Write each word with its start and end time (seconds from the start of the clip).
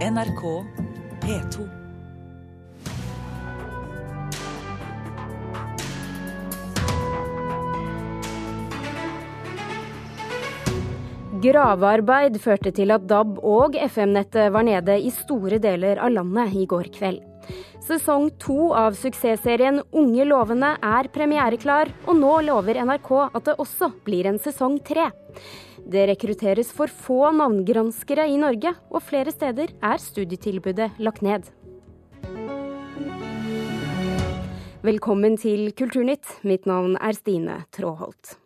NRK 0.00 0.42
P2. 1.20 1.64
Gravearbeid 11.44 12.38
førte 12.40 12.72
til 12.72 12.88
at 12.96 13.04
DAB 13.04 13.42
og 13.44 13.76
FM-nettet 13.76 14.48
var 14.56 14.64
nede 14.64 14.96
i 15.04 15.12
store 15.12 15.60
deler 15.60 16.00
av 16.00 16.16
landet 16.16 16.56
i 16.56 16.64
går 16.64 16.88
kveld. 16.96 17.20
Sesong 17.90 18.28
to 18.38 18.68
av 18.78 18.94
suksessserien 18.94 19.80
Unge 19.98 20.22
lovende 20.28 20.76
er 20.78 21.08
premiereklar, 21.10 21.88
og 22.06 22.20
nå 22.20 22.36
lover 22.46 22.78
NRK 22.86 23.08
at 23.24 23.48
det 23.48 23.56
også 23.64 23.88
blir 24.06 24.28
en 24.30 24.36
sesong 24.38 24.76
tre. 24.86 25.08
Det 25.90 26.04
rekrutteres 26.12 26.70
for 26.76 26.86
få 26.86 27.32
navngranskere 27.34 28.28
i 28.30 28.36
Norge, 28.38 28.76
og 28.94 29.02
flere 29.02 29.34
steder 29.34 29.72
er 29.82 29.98
studietilbudet 29.98 30.92
lagt 31.02 31.24
ned. 31.26 31.50
Velkommen 34.86 35.34
til 35.42 35.72
Kulturnytt. 35.74 36.38
Mitt 36.46 36.70
navn 36.70 36.94
er 36.94 37.18
Stine 37.18 37.64
Tråholt. 37.74 38.39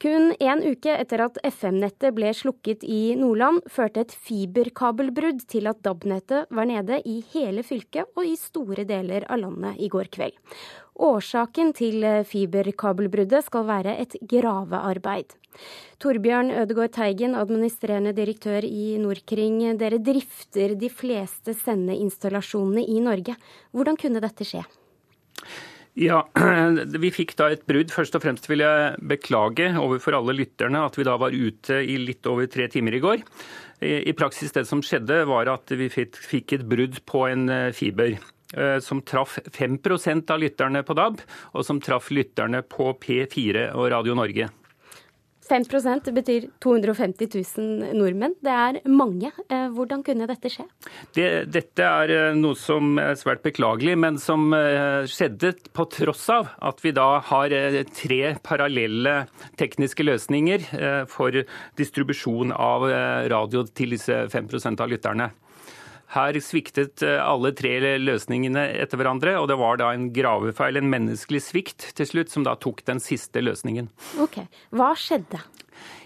Kun 0.00 0.30
en 0.40 0.62
uke 0.64 0.94
etter 0.96 1.20
at 1.26 1.36
FM-nettet 1.44 2.14
ble 2.16 2.30
slukket 2.32 2.86
i 2.88 3.12
Nordland, 3.20 3.60
førte 3.68 4.00
et 4.06 4.14
fiberkabelbrudd 4.16 5.42
til 5.52 5.68
at 5.68 5.82
DAB-nettet 5.84 6.48
var 6.56 6.68
nede 6.70 7.02
i 7.04 7.18
hele 7.34 7.60
fylket 7.66 8.08
og 8.16 8.24
i 8.24 8.32
store 8.40 8.86
deler 8.88 9.26
av 9.28 9.42
landet 9.42 9.76
i 9.76 9.90
går 9.92 10.08
kveld. 10.14 10.38
Årsaken 11.00 11.74
til 11.76 12.06
fiberkabelbruddet 12.28 13.44
skal 13.44 13.68
være 13.68 13.98
et 14.00 14.16
gravearbeid. 14.24 15.36
Torbjørn 16.00 16.48
Ødegaard 16.62 16.96
Teigen, 16.96 17.36
administrerende 17.36 18.14
direktør 18.16 18.64
i 18.64 18.94
Nordkring. 19.00 19.60
Dere 19.80 20.00
drifter 20.00 20.78
de 20.80 20.88
fleste 20.88 21.52
sendeinstallasjonene 21.60 22.86
i 22.88 23.04
Norge. 23.04 23.36
Hvordan 23.76 24.00
kunne 24.00 24.24
dette 24.24 24.48
skje? 24.48 24.64
Ja, 25.98 26.22
Vi 27.02 27.10
fikk 27.14 27.34
da 27.38 27.50
et 27.50 27.64
brudd. 27.68 27.90
Først 27.94 28.14
og 28.16 28.24
fremst 28.24 28.46
vil 28.50 28.62
jeg 28.64 29.00
beklage 29.10 29.72
overfor 29.80 30.18
alle 30.20 30.36
lytterne 30.38 30.84
at 30.86 30.98
vi 30.98 31.06
da 31.08 31.16
var 31.20 31.34
ute 31.34 31.80
i 31.82 31.98
litt 32.00 32.26
over 32.30 32.46
tre 32.50 32.68
timer 32.70 32.96
i 32.96 33.02
går. 33.02 33.24
I 33.80 34.12
praksis 34.12 34.52
det 34.52 34.66
som 34.68 34.82
skjedde, 34.84 35.22
var 35.24 35.48
at 35.48 35.72
vi 35.72 35.88
fikk 35.88 36.52
et 36.52 36.66
brudd 36.68 37.00
på 37.08 37.24
en 37.30 37.48
fiber 37.72 38.18
som 38.84 39.00
traff 39.06 39.38
5% 39.56 40.32
av 40.34 40.40
lytterne 40.42 40.82
på 40.84 40.96
DAB, 40.98 41.22
og 41.54 41.64
som 41.64 41.80
traff 41.80 42.10
lytterne 42.12 42.60
på 42.66 42.90
P4 43.00 43.70
og 43.72 43.88
Radio 43.94 44.18
Norge. 44.18 44.50
5 45.50 46.14
betyr 46.14 46.46
250 46.62 47.28
000 47.58 47.96
nordmenn. 47.98 48.36
Det 48.40 48.54
er 48.54 48.78
mange. 48.88 49.32
Hvordan 49.74 50.04
kunne 50.06 50.28
dette 50.30 50.52
skje? 50.52 50.66
Det, 51.16 51.26
dette 51.50 51.86
er 51.86 52.34
noe 52.38 52.58
som 52.58 52.98
er 53.02 53.18
svært 53.18 53.42
beklagelig, 53.42 53.96
men 53.98 54.18
som 54.22 54.50
skjedde 55.10 55.52
på 55.74 55.86
tross 55.90 56.28
av 56.32 56.52
at 56.70 56.82
vi 56.84 56.94
da 56.96 57.08
har 57.30 57.54
tre 57.96 58.20
parallelle 58.46 59.16
tekniske 59.60 60.06
løsninger 60.06 60.66
for 61.10 61.42
distribusjon 61.80 62.54
av 62.54 62.86
radio 63.32 63.66
til 63.66 63.96
disse 63.98 64.24
5% 64.30 64.84
av 64.86 64.92
lytterne. 64.94 65.30
Her 66.10 66.38
sviktet 66.42 67.04
alle 67.06 67.52
tre 67.54 67.76
løsningene 68.02 68.64
etter 68.82 68.98
hverandre, 68.98 69.36
og 69.38 69.46
det 69.50 69.58
var 69.60 69.78
da 69.78 69.92
en 69.94 70.08
gravefeil, 70.14 70.80
en 70.80 70.90
menneskelig 70.90 71.44
svikt, 71.46 71.90
til 71.94 72.08
slutt, 72.08 72.32
som 72.32 72.46
da 72.46 72.56
tok 72.58 72.82
den 72.88 73.02
siste 73.02 73.42
løsningen. 73.44 73.90
Ok, 74.22 74.42
Hva 74.74 74.90
skjedde? 74.98 75.38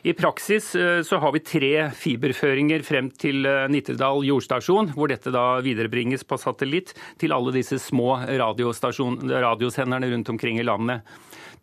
I 0.05 0.13
praksis 0.13 0.67
så 1.09 1.19
har 1.19 1.33
vi 1.33 1.41
tre 1.43 1.73
fiberføringer 1.97 2.85
frem 2.85 3.09
til 3.11 3.47
Nittedal 3.73 4.21
jordstasjon, 4.29 4.93
hvor 4.95 5.09
dette 5.11 5.33
da 5.35 5.63
viderebringes 5.65 6.27
på 6.29 6.37
satellitt 6.39 6.93
til 7.21 7.33
alle 7.35 7.55
disse 7.57 7.81
små 7.83 8.19
radiosenderne 8.29 10.13
rundt 10.13 10.31
omkring 10.35 10.61
i 10.61 10.67
landet. 10.69 11.01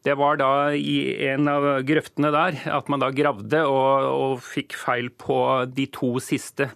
Det 0.02 0.16
var 0.17 0.39
da 0.42 0.73
i 0.73 1.14
en 1.30 1.45
av 1.52 1.67
grøftene 1.86 2.32
der 2.33 2.58
at 2.73 2.87
man 2.89 3.04
da 3.04 3.11
gravde 3.14 3.61
og, 3.70 4.08
og 4.10 4.39
fikk 4.42 4.73
feil 4.82 5.11
på 5.14 5.37
de 5.70 5.86
to 5.93 6.16
siste. 6.23 6.71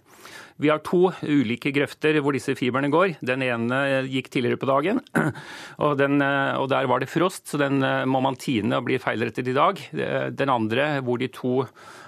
Vi 0.62 0.70
har 0.72 0.80
to 0.86 1.10
ulike 1.22 1.72
grøfter 1.74 2.16
hvor 2.24 2.36
disse 2.36 2.54
fiberne 2.56 2.88
går. 2.92 3.18
Den 3.24 3.44
ene 3.44 3.80
gikk 4.08 4.30
tidligere 4.32 4.60
på 4.60 4.70
dagen, 4.70 5.02
og, 5.84 5.96
den, 6.00 6.22
og, 6.22 6.68
der 6.72 6.88
var 6.88 7.02
det 7.02 7.10
frost, 7.12 7.44
så 7.50 7.60
den 7.60 7.84
må 8.08 8.22
man 8.24 8.38
tine 8.40 8.78
og 8.78 8.86
bli 8.88 8.96
feilrettet 9.02 9.52
i 9.52 9.56
dag. 9.56 9.82
Den 10.32 10.52
andre, 10.52 10.88
hvor 11.04 11.20
de 11.20 11.28
to 11.32 11.66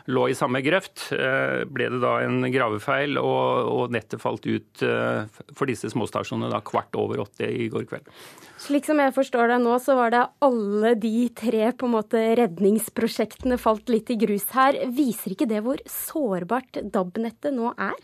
lå 0.08 0.26
i 0.30 0.36
samme 0.36 0.62
grøft, 0.64 1.08
ble 1.12 1.88
det 1.92 2.00
da 2.02 2.14
en 2.24 2.42
gravefeil, 2.52 3.18
og, 3.20 3.68
og 3.68 3.94
nettet 3.94 4.22
falt 4.22 4.46
ut 4.48 4.84
for 5.52 5.68
disse 5.68 5.90
småstasjonene 5.92 6.50
da 6.52 6.62
kvart 6.64 6.96
over 6.98 7.24
åtte 7.26 7.48
i 7.48 7.68
går 7.72 7.88
kveld. 7.90 8.08
Slik 8.58 8.88
som 8.88 8.98
jeg 8.98 9.14
forstår 9.14 9.52
deg 9.52 9.62
nå, 9.62 9.76
så 9.78 9.94
var 9.94 10.10
det 10.10 10.24
alle 10.42 10.94
de 10.98 11.28
tre 11.36 11.68
på 11.78 11.86
en 11.86 11.94
måte 11.94 12.22
redningsprosjektene 12.40 13.58
falt 13.60 13.90
litt 13.92 14.10
i 14.10 14.18
grus 14.18 14.48
her. 14.54 14.80
Viser 14.90 15.34
ikke 15.34 15.46
det 15.50 15.62
hvor 15.62 15.82
sårbart 15.86 16.80
DAB-nettet 16.82 17.54
nå 17.54 17.70
er? 17.76 17.94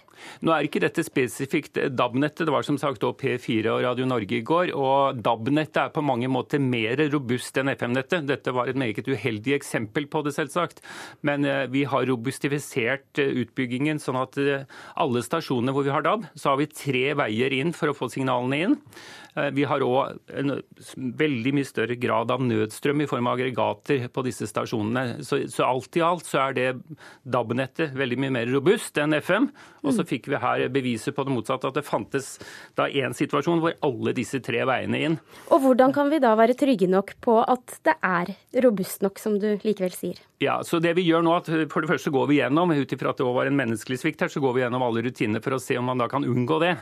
Nå 0.47 0.53
er 0.55 0.67
ikke 0.67 0.83
dette 0.85 1.03
spesifikt 1.03 1.81
DAB-nettet, 1.91 2.45
det 2.47 2.55
var 2.55 2.67
som 2.67 2.79
sagt 2.79 3.03
også 3.03 3.19
P4 3.19 3.73
og 3.73 3.83
Radio 3.83 4.07
Norge 4.07 4.39
i 4.39 4.45
går. 4.47 4.71
Og 4.79 5.19
DAB-nettet 5.25 5.81
er 5.83 5.95
på 5.95 6.05
mange 6.07 6.31
måter 6.31 6.63
mer 6.63 7.03
robust 7.11 7.59
enn 7.59 7.73
FM-nettet. 7.75 8.29
Dette 8.29 8.55
var 8.55 8.71
et 8.71 8.79
meget 8.79 9.09
uheldig 9.11 9.57
eksempel 9.57 10.07
på 10.11 10.23
det, 10.27 10.37
selvsagt. 10.37 10.85
Men 11.27 11.47
vi 11.73 11.83
har 11.89 11.94
robustifisert 12.03 13.21
utbyggingen 13.23 14.01
sånn 14.03 14.19
at 14.19 14.39
alle 14.41 15.23
stasjonene 15.25 15.75
hvor 15.75 15.87
vi 15.87 15.95
har 15.95 16.05
DAB, 16.05 16.27
så 16.35 16.53
har 16.53 16.61
vi 16.61 16.71
tre 16.73 17.07
veier 17.19 17.55
inn 17.55 17.75
for 17.77 17.93
å 17.93 17.97
få 17.97 18.11
signalene 18.13 18.61
inn. 18.67 18.79
Vi 19.35 19.65
har 19.67 19.83
òg 19.83 20.19
en 20.31 20.53
veldig 21.19 21.53
mye 21.57 21.67
større 21.67 21.97
grad 21.99 22.31
av 22.31 22.43
nødstrøm 22.45 23.03
i 23.03 23.09
form 23.11 23.27
av 23.27 23.35
aggregater 23.35 24.07
på 24.15 24.23
disse 24.27 24.47
stasjonene. 24.47 25.25
Så, 25.27 25.41
så 25.51 25.67
alt 25.67 25.99
i 25.99 26.05
alt 26.07 26.29
så 26.29 26.45
er 26.45 26.55
det 26.55 26.67
DAB-nettet 27.27 27.97
veldig 27.99 28.21
mye 28.23 28.35
mer 28.37 28.53
robust 28.55 29.01
enn 29.03 29.17
FM. 29.19 29.49
Og 29.83 29.97
så 29.97 30.07
fikk 30.07 30.29
vi 30.31 30.39
her 30.41 30.69
beviset 30.73 31.17
på 31.17 31.25
det 31.27 31.35
motsatte, 31.35 31.71
at 31.71 31.81
det 31.81 31.87
fantes 31.87 32.37
da 32.79 32.87
en 32.87 33.17
situasjon 33.17 33.63
hvor 33.65 33.75
alle 33.85 34.15
disse 34.17 34.39
tre 34.45 34.63
veiene 34.69 35.03
inn. 35.09 35.19
Og 35.51 35.67
hvordan 35.67 35.95
kan 35.97 36.13
vi 36.13 36.23
da 36.23 36.37
være 36.39 36.57
trygge 36.59 36.89
nok 36.91 37.17
på 37.25 37.41
at 37.43 37.81
det 37.85 37.97
er 38.07 38.33
robust 38.65 39.03
nok, 39.03 39.19
som 39.19 39.41
du 39.43 39.51
likevel 39.67 39.93
sier? 39.97 40.23
Ja, 40.43 40.61
så 40.67 40.79
det 40.83 40.95
vi 40.99 41.07
gjør 41.07 41.25
nå, 41.25 41.35
at 41.41 41.51
For 41.73 41.83
det 41.83 41.91
første 41.91 42.13
går 42.15 42.31
vi 42.31 42.39
gjennom, 42.39 42.71
ut 42.75 42.95
ifra 42.95 43.13
at 43.13 43.21
det 43.21 43.27
var 43.27 43.51
en 43.51 43.59
menneskelig 43.59 44.01
svikt 44.03 44.25
her, 44.25 44.31
så 44.31 44.43
går 44.45 44.57
vi 44.57 44.65
gjennom 44.65 44.87
alle 44.87 45.05
rutiner 45.05 45.43
for 45.43 45.57
å 45.57 45.63
se 45.63 45.79
om 45.81 45.87
man 45.91 46.01
da 46.01 46.09
kan 46.11 46.27
unngå 46.27 46.63
det. 46.63 46.75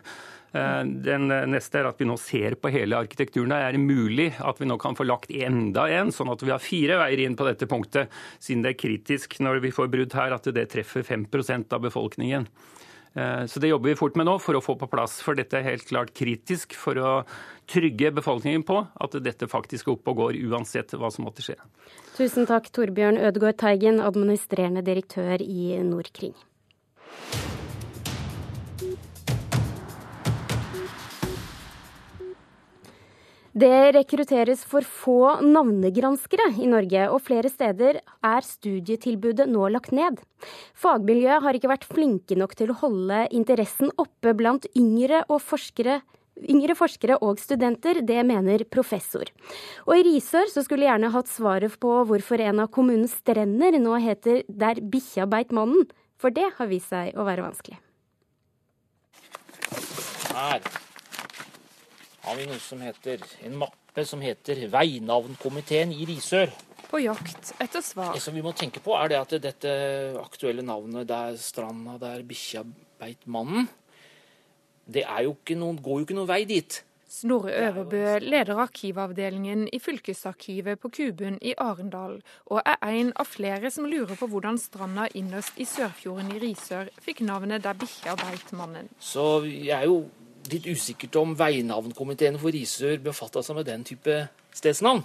Den 0.52 1.30
neste 1.48 1.80
er 1.80 1.86
at 1.88 2.00
vi 2.00 2.04
nå 2.04 2.18
ser 2.20 2.58
på 2.60 2.68
hele 2.74 2.98
arkitekturen. 3.00 3.54
Er 3.56 3.72
det 3.72 3.80
mulig 3.80 4.28
at 4.36 4.60
vi 4.60 4.68
nå 4.68 4.76
kan 4.80 4.98
få 4.98 5.06
lagt 5.08 5.32
enda 5.32 5.86
en, 5.88 6.12
sånn 6.12 6.32
at 6.32 6.44
vi 6.44 6.52
har 6.52 6.60
fire 6.60 6.98
veier 7.00 7.24
inn 7.24 7.38
på 7.38 7.46
dette 7.48 7.68
punktet, 7.70 8.12
siden 8.36 8.64
det 8.66 8.74
er 8.74 8.82
kritisk 8.82 9.38
når 9.40 9.62
vi 9.64 9.72
får 9.72 9.88
brudd 9.92 10.16
her 10.18 10.36
at 10.36 10.50
det 10.52 10.68
treffer 10.74 11.06
5% 11.08 11.72
av 11.72 11.86
befolkningen. 11.88 12.48
Så 13.46 13.60
Det 13.60 13.68
jobber 13.68 13.88
vi 13.90 13.96
fort 13.96 14.16
med 14.16 14.26
nå 14.26 14.38
for 14.40 14.56
å 14.56 14.62
få 14.64 14.76
på 14.80 14.88
plass, 14.88 15.18
for 15.20 15.36
dette 15.36 15.58
er 15.58 15.66
helt 15.66 15.84
klart 15.84 16.14
kritisk 16.16 16.72
for 16.78 16.96
å 16.96 17.10
trygge 17.68 18.12
befolkningen 18.16 18.64
på 18.64 18.78
at 18.80 19.16
dette 19.24 19.48
faktisk 19.48 19.88
er 19.88 19.96
oppe 19.96 20.14
og 20.14 20.22
går 20.22 20.38
uansett 20.48 20.96
hva 20.96 21.10
som 21.12 21.28
måtte 21.28 21.44
skje. 21.44 21.58
Tusen 22.16 22.48
takk, 22.48 22.70
Torbjørn 22.72 23.20
Ødegaard 23.20 23.60
Teigen, 23.60 24.00
administrerende 24.00 24.84
direktør 24.84 25.44
i 25.44 25.76
Norkring. 25.84 26.32
Det 33.52 33.92
rekrutteres 33.92 34.62
for 34.64 34.80
få 34.80 35.42
navnegranskere 35.44 36.54
i 36.56 36.68
Norge, 36.70 37.04
og 37.12 37.20
flere 37.20 37.50
steder 37.52 37.98
er 38.00 38.46
studietilbudet 38.46 39.44
nå 39.50 39.66
lagt 39.74 39.92
ned. 39.92 40.22
Fagmiljøet 40.72 41.44
har 41.44 41.58
ikke 41.58 41.70
vært 41.74 41.84
flinke 41.90 42.38
nok 42.40 42.56
til 42.56 42.72
å 42.72 42.78
holde 42.80 43.26
interessen 43.36 43.92
oppe 44.00 44.32
blant 44.38 44.68
yngre 44.72 45.24
og 45.28 45.42
forskere 45.44 46.00
Yngre 46.48 46.72
forskere 46.74 47.18
og 47.22 47.36
studenter, 47.38 47.98
det 48.08 48.22
mener 48.24 48.62
professor. 48.72 49.28
Og 49.84 49.98
i 49.98 50.04
Risør 50.06 50.48
så 50.48 50.62
skulle 50.64 50.86
jeg 50.86 50.94
gjerne 50.94 51.10
hatt 51.12 51.28
svaret 51.28 51.76
på 51.78 51.90
hvorfor 52.08 52.40
en 52.40 52.62
av 52.64 52.70
kommunens 52.72 53.18
strender 53.20 53.76
nå 53.78 53.98
heter 54.00 54.40
Der 54.48 54.80
bikkja 54.80 55.28
beit 55.28 55.52
mannen, 55.52 55.84
for 56.16 56.32
det 56.34 56.48
har 56.56 56.70
vist 56.72 56.88
seg 56.90 57.12
å 57.20 57.28
være 57.28 57.44
vanskelig. 57.44 57.76
Her 60.32 60.64
har 62.22 62.38
vi 62.38 62.46
noe 62.46 62.60
som 62.62 62.82
heter 62.84 63.22
en 63.46 63.56
mappe 63.64 64.04
som 64.08 64.22
heter 64.22 64.66
Veinavnkomiteen 64.72 65.92
i 65.94 66.06
Risør. 66.08 66.52
På 66.90 67.00
jakt 67.02 67.52
etter 67.62 67.82
svar. 67.84 68.12
Det 68.14 68.22
som 68.22 68.36
vi 68.36 68.44
må 68.44 68.52
tenke 68.56 68.82
på, 68.84 68.94
er 68.98 69.12
det 69.12 69.18
at 69.18 69.36
dette 69.42 69.74
aktuelle 70.20 70.64
navnet 70.66 71.08
der 71.08 71.36
stranda 71.40 71.98
der 72.00 72.24
bikkja 72.26 72.64
beit 73.00 73.26
mannen, 73.26 73.68
det 74.86 75.04
er 75.06 75.26
jo 75.26 75.36
ikke 75.36 75.56
noen, 75.58 75.78
går 75.82 76.00
jo 76.00 76.06
ikke 76.06 76.18
noen 76.18 76.30
vei 76.30 76.42
dit. 76.48 76.82
Snorre 77.12 77.52
Øverbø 77.52 78.18
leder 78.24 78.56
arkivavdelingen 78.62 79.66
i 79.68 79.78
fylkesarkivet 79.84 80.80
på 80.80 80.88
Kubun 80.96 81.36
i 81.44 81.52
Arendal, 81.60 82.22
og 82.48 82.62
er 82.64 82.78
en 82.88 83.10
av 83.20 83.28
flere 83.28 83.68
som 83.70 83.84
lurer 83.84 84.16
på 84.16 84.30
hvordan 84.32 84.56
stranda 84.60 85.10
innerst 85.12 85.60
i 85.60 85.66
Sørfjorden 85.68 86.32
i 86.32 86.40
Risør 86.40 86.88
fikk 87.04 87.20
navnet 87.28 87.66
der 87.66 87.76
bikkja 87.76 88.16
beit 88.16 88.54
mannen. 88.56 88.88
Så 88.96 89.44
jeg 89.44 89.76
er 89.76 89.90
jo 89.90 90.06
litt 90.50 90.66
usikkert 90.66 91.16
om 91.20 91.34
veinavnkomiteen 91.38 92.38
for 92.40 92.54
Risør 92.54 92.98
befatta 93.04 93.42
seg 93.44 93.58
med 93.58 93.68
den 93.70 93.84
type 93.86 94.24
stedsnavn. 94.54 95.04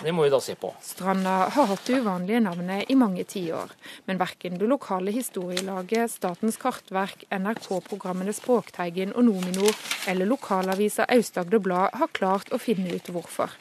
Det 0.00 0.12
må 0.14 0.22
vi 0.24 0.30
da 0.32 0.38
se 0.40 0.54
på. 0.56 0.70
Stranda 0.84 1.32
har 1.52 1.66
hatt 1.68 1.82
det 1.88 1.98
uvanlige 2.00 2.40
navnet 2.40 2.92
i 2.92 2.96
mange 2.96 3.24
tiår, 3.28 3.72
men 4.06 4.20
verken 4.20 4.56
det 4.60 4.68
lokale 4.70 5.12
historielaget, 5.12 6.14
Statens 6.14 6.56
kartverk, 6.62 7.26
NRK-programmene 7.34 8.32
Språkteigen 8.36 9.12
og 9.12 9.26
Nomino 9.26 9.66
eller 10.08 10.30
lokalavisa 10.30 11.08
Aust-Agder 11.10 11.60
Blad 11.60 11.98
har 12.00 12.12
klart 12.16 12.54
å 12.54 12.62
finne 12.62 12.94
ut 12.94 13.10
hvorfor. 13.12 13.52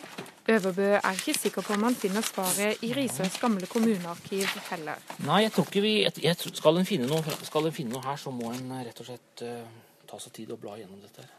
Øverbø 0.49 0.87
er 0.97 1.17
ikke 1.17 1.35
sikker 1.37 1.65
på 1.65 1.75
om 1.75 1.83
han 1.85 1.97
finner 1.97 2.25
svaret 2.25 2.79
i 2.85 2.93
Risørs 2.95 3.35
gamle 3.41 3.67
kommunearkiv 3.69 4.47
heller. 4.71 5.03
Nei, 5.27 5.43
jeg 5.43 5.53
tror 5.53 5.67
ikke 5.67 5.83
vi 5.83 5.93
jeg, 5.99 6.15
jeg, 6.23 6.55
Skal 6.57 6.79
en 6.79 6.87
finne, 6.87 7.09
finne, 7.75 7.91
noe 7.93 8.05
her, 8.05 8.17
så 8.17 8.33
må 8.33 8.53
en 8.53 8.71
rett 8.79 9.03
og 9.03 9.11
slett 9.11 9.43
uh, 9.45 9.67
ta 10.09 10.19
seg 10.19 10.35
tid 10.41 10.55
og 10.55 10.63
bla 10.63 10.77
gjennom 10.79 10.99
dette. 11.05 11.23
her. 11.25 11.37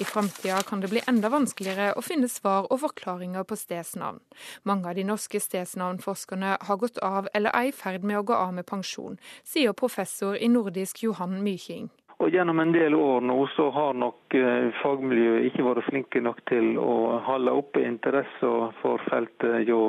I 0.00 0.04
framtida 0.04 0.62
kan 0.62 0.80
det 0.80 0.88
bli 0.90 1.00
enda 1.06 1.28
vanskeligere 1.30 1.92
å 1.94 2.02
finne 2.02 2.26
svar 2.26 2.66
og 2.66 2.80
forklaringer 2.82 3.44
på 3.46 3.54
stedsnavn. 3.54 4.18
Mange 4.66 4.90
av 4.90 4.98
de 4.98 5.04
norske 5.06 5.38
stedsnavnforskerne 5.38 6.56
har 6.66 6.80
gått 6.82 6.98
av 6.98 7.28
eller 7.30 7.54
er 7.54 7.68
i 7.70 7.74
ferd 7.74 8.02
med 8.02 8.18
å 8.18 8.24
gå 8.26 8.34
av 8.34 8.56
med 8.56 8.66
pensjon, 8.66 9.20
sier 9.46 9.76
professor 9.78 10.34
i 10.34 10.48
nordisk 10.50 11.04
Johan 11.06 11.38
Myking. 11.46 11.92
Og 12.18 12.34
Gjennom 12.34 12.58
en 12.58 12.74
del 12.74 12.94
år 12.98 13.22
nå 13.22 13.36
så 13.54 13.68
har 13.74 13.94
nok 13.94 14.34
eh, 14.34 14.74
fagmiljøet 14.82 15.46
ikke 15.50 15.66
vært 15.68 15.86
flinke 15.86 16.22
nok 16.26 16.42
til 16.50 16.74
å 16.80 17.20
holde 17.26 17.54
oppe 17.62 17.86
interessen 17.86 18.74
for 18.80 19.02
feltet 19.10 19.68
jo 19.68 19.80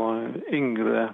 yngre 0.54 1.08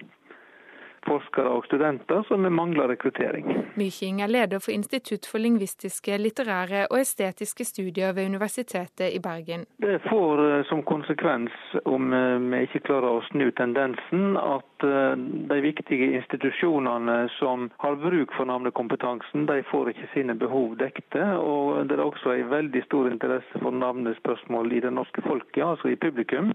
forskere 1.07 1.49
og 1.49 1.65
studenter, 1.65 2.23
så 2.27 2.37
vi 2.37 2.49
mangler 2.49 2.87
rekruttering. 2.91 3.47
Myking 3.75 4.21
er 4.21 4.27
leder 4.31 4.59
for 4.59 4.71
Institutt 4.71 5.25
for 5.31 5.41
lingvistiske, 5.41 6.17
litterære 6.17 6.85
og 6.91 6.99
estetiske 6.99 7.65
studier 7.65 8.13
ved 8.13 8.29
Universitetet 8.31 9.13
i 9.15 9.19
Bergen. 9.19 9.65
Det 9.81 9.99
får 10.09 10.43
eh, 10.45 10.65
som 10.69 10.83
konsekvens, 10.83 11.55
om 11.85 12.13
eh, 12.13 12.37
vi 12.51 12.63
ikke 12.67 12.83
klarer 12.89 13.19
å 13.19 13.23
snu 13.31 13.49
tendensen, 13.57 14.37
at 14.37 14.87
eh, 14.87 15.15
de 15.53 15.61
viktige 15.63 16.11
institusjonene 16.19 17.17
som 17.37 17.69
har 17.83 17.97
bruk 18.01 18.35
for 18.37 18.49
navnekompetansen, 18.51 19.47
de 19.49 19.61
får 19.71 19.93
ikke 19.93 20.11
sine 20.13 20.35
behov 20.35 20.77
dekte. 20.81 21.23
Og 21.41 21.87
det 21.89 21.97
er 21.97 22.05
også 22.05 22.35
en 22.35 22.51
veldig 22.51 22.85
stor 22.85 23.09
interesse 23.11 23.63
for 23.63 23.73
navnespørsmål 23.75 24.77
i 24.77 24.83
det 24.85 24.93
norske 24.93 25.23
folket, 25.25 25.63
altså 25.65 25.91
i 25.91 25.99
publikum 25.99 26.53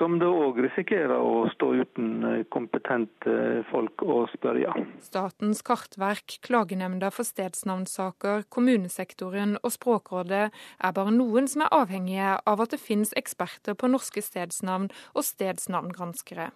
som 0.00 0.16
da 0.20 0.28
òg 0.32 0.62
risikerer 0.64 1.12
å 1.20 1.44
stå 1.52 1.74
uten 1.82 2.24
eh, 2.24 2.42
kompetente 2.52 3.34
folk 3.70 4.00
å 4.02 4.22
spørre. 4.32 4.86
Statens 5.04 5.60
kartverk, 5.66 6.38
Klagenemnda 6.46 7.12
for 7.12 7.28
stedsnavnsaker, 7.28 8.46
kommunesektoren 8.48 9.58
og 9.60 9.74
Språkrådet 9.76 10.46
er 10.48 10.96
bare 10.96 11.12
noen 11.12 11.50
som 11.50 11.66
er 11.66 11.74
avhengige 11.82 12.38
av 12.48 12.64
at 12.64 12.72
det 12.72 12.80
finnes 12.80 13.12
eksperter 13.20 13.76
på 13.76 13.92
norske 13.92 14.24
stedsnavn 14.24 14.88
og 15.12 15.26
stedsnavngranskere. 15.28 16.48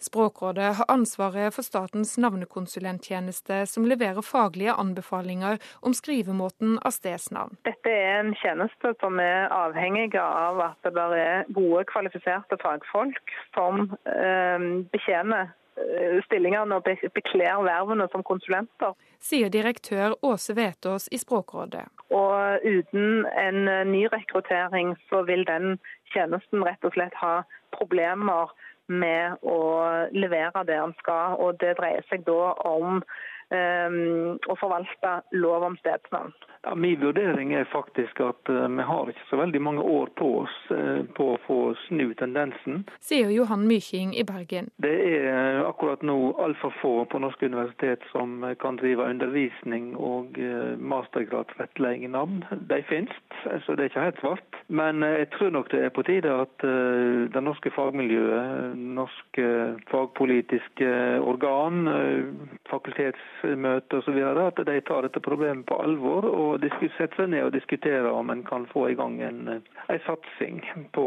Språkrådet 0.00 0.74
har 0.78 0.88
ansvaret 0.88 1.54
for 1.54 1.66
statens 1.66 2.16
navnekonsulenttjeneste, 2.18 3.66
som 3.66 3.86
leverer 3.88 4.22
faglige 4.24 4.72
anbefalinger 4.72 5.60
om 5.86 5.94
skrivemåten 5.94 6.78
av 6.82 6.94
stedsnavn. 6.96 7.56
Dette 7.68 7.92
er 7.92 8.20
en 8.20 8.34
tjeneste 8.40 8.94
som 9.00 9.20
er 9.22 9.48
avhengig 9.54 10.12
av 10.20 10.60
at 10.70 10.90
det 10.90 11.06
er 11.20 11.48
gode, 11.54 11.84
kvalifiserte 11.90 12.58
fagfolk 12.62 13.34
som 13.54 13.86
eh, 14.06 14.66
betjener 14.92 15.50
eh, 15.80 16.18
stillingene 16.26 16.80
og 16.80 16.90
bekler 17.14 17.62
vervene 17.66 18.08
som 18.12 18.26
konsulenter. 18.26 18.96
Sier 19.20 19.52
direktør 19.52 20.16
Åse 20.24 20.56
Vetås 20.56 21.08
i 21.12 21.18
Språkrådet. 21.20 21.84
Og 22.10 22.64
uten 22.64 23.26
en 23.38 23.68
ny 23.92 24.06
rekruttering 24.12 24.94
så 25.10 25.22
vil 25.28 25.44
den 25.48 25.76
tjenesten 26.14 26.64
rett 26.66 26.84
og 26.84 26.96
slett 26.96 27.14
ha 27.20 27.42
problemer 27.76 28.50
med 28.90 29.42
å 29.46 29.58
levere 30.12 30.64
det 30.66 30.78
han 30.80 30.94
skal. 31.00 31.38
og 31.38 31.60
Det 31.62 31.76
dreier 31.78 32.06
seg 32.10 32.26
da 32.26 32.52
om 32.68 33.00
um, 33.00 34.36
å 34.50 34.56
forvalte 34.60 35.14
lov 35.36 35.68
om 35.70 35.78
stedsnavn. 35.80 36.34
Ja, 36.62 36.74
min 36.74 37.00
vurdering 37.00 37.54
er 37.54 37.64
faktisk 37.64 38.20
at 38.20 38.48
uh, 38.52 38.68
vi 38.68 38.84
har 38.84 39.08
ikke 39.08 39.24
så 39.30 39.38
veldig 39.40 39.60
mange 39.64 39.80
år 39.80 40.10
på 40.20 40.26
oss 40.42 40.56
uh, 40.68 41.06
på 41.16 41.28
å 41.32 41.38
få 41.46 41.58
snu 41.86 42.10
tendensen. 42.20 42.82
Sier 43.00 43.30
Johan 43.32 43.64
Myking 43.68 44.12
i 44.12 44.26
Bergen. 44.28 44.68
Det 44.84 44.92
er 44.92 45.24
uh, 45.32 45.68
akkurat 45.70 46.04
nå 46.04 46.34
altfor 46.36 46.74
få 46.82 46.92
på 47.08 47.20
norske 47.24 47.48
universitet 47.48 48.04
som 48.12 48.44
kan 48.60 48.76
drive 48.76 49.06
undervisning 49.08 49.94
og 49.96 50.36
mastergradsrettledning 50.76 52.04
i 52.04 52.12
navn. 52.12 52.42
De 52.68 52.80
finnes, 52.88 53.12
så 53.64 53.74
det 53.76 53.86
er 53.86 53.90
ikke 53.90 54.04
helt 54.04 54.20
svart. 54.20 54.60
Men 54.68 55.04
jeg 55.04 55.30
tror 55.34 55.54
nok 55.54 55.70
det 55.72 55.80
er 55.86 55.94
på 55.94 56.04
tide 56.06 56.32
at 56.44 56.64
det 57.32 57.42
norske 57.42 57.72
fagmiljøet, 57.74 58.76
norske 59.00 59.46
fagpolitiske 59.90 60.90
organ, 61.24 61.88
fakultetsmøter 62.70 64.02
osv., 64.02 64.20
at 64.44 64.62
de 64.66 64.78
tar 64.86 65.06
dette 65.06 65.24
problemet 65.24 65.66
på 65.68 65.80
alvor. 65.82 66.28
og 66.30 66.49
og 66.54 66.64
sette 66.96 67.16
seg 67.16 67.30
ned 67.32 67.46
og 67.46 67.54
diskutere 67.54 68.10
om 68.12 68.30
en 68.32 68.42
kan 68.46 68.66
få 68.70 68.86
i 68.90 68.96
gang 68.98 69.18
en, 69.24 69.40
en 69.60 70.02
satsing 70.06 70.60
på, 70.94 71.04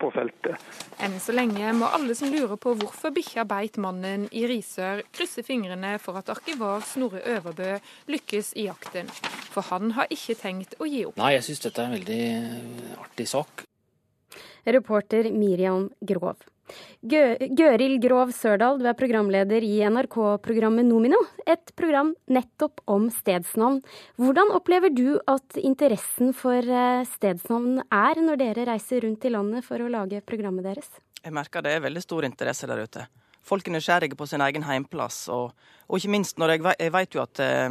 på, 0.00 0.10
feltet. 0.14 0.68
Enn 1.02 1.18
så 1.22 1.34
lenge 1.36 1.72
må 1.78 1.90
alle 1.90 2.16
som 2.18 2.32
lurer 2.32 2.58
på 2.60 2.74
hvorfor 2.80 3.14
bikkja 3.16 3.46
beit 3.48 3.80
mannen 3.82 4.28
i 4.30 4.46
Risør, 4.50 5.04
krysse 5.14 5.44
fingrene 5.46 5.96
for 6.02 6.20
at 6.20 6.30
arkivar 6.32 6.84
Snorre 6.86 7.22
Øverbø 7.36 7.76
lykkes 8.10 8.54
i 8.60 8.68
jakten. 8.68 9.10
For 9.50 9.66
han 9.72 9.96
har 9.98 10.10
ikke 10.12 10.38
tenkt 10.38 10.78
å 10.80 10.88
gi 10.88 11.04
opp. 11.08 11.18
Nei, 11.20 11.34
jeg 11.36 11.48
syns 11.48 11.66
dette 11.66 11.82
er 11.82 11.90
en 11.90 11.98
veldig 11.98 13.00
artig 13.06 13.28
sak. 13.30 13.66
Reporter 14.64 15.30
Miriam 15.32 15.88
Grov. 16.00 16.40
Gøril 17.02 17.96
Grov 18.02 18.32
Sørdal, 18.36 18.78
du 18.80 18.88
er 18.88 18.96
programleder 18.98 19.64
i 19.64 19.80
NRK-programmet 19.88 20.86
Nomino, 20.88 21.20
et 21.48 21.72
program 21.78 22.12
nettopp 22.30 22.82
om 22.90 23.08
stedsnavn. 23.14 23.80
Hvordan 24.20 24.52
opplever 24.56 24.92
du 24.92 25.18
at 25.30 25.58
interessen 25.60 26.34
for 26.36 26.60
eh, 26.60 27.06
stedsnavn 27.16 27.82
er 27.86 28.20
når 28.20 28.42
dere 28.44 28.68
reiser 28.72 29.06
rundt 29.06 29.24
i 29.24 29.32
landet 29.32 29.66
for 29.66 29.80
å 29.80 29.90
lage 29.90 30.22
programmet 30.26 30.68
deres? 30.68 30.92
Jeg 31.20 31.36
merker 31.36 31.64
det 31.64 31.74
er 31.76 31.84
veldig 31.84 32.04
stor 32.04 32.28
interesse 32.28 32.68
der 32.70 32.84
ute. 32.84 33.08
Folk 33.44 33.66
er 33.68 33.74
nysgjerrige 33.74 34.16
på 34.16 34.28
sin 34.28 34.44
egen 34.44 34.64
heimplass, 34.68 35.24
og, 35.32 35.52
og 35.88 36.00
ikke 36.00 36.12
minst 36.12 36.40
når 36.40 36.54
jeg, 36.54 36.64
jeg 36.84 36.94
vet 36.96 37.16
jo 37.16 37.24
at 37.24 37.42
eh, 37.44 37.68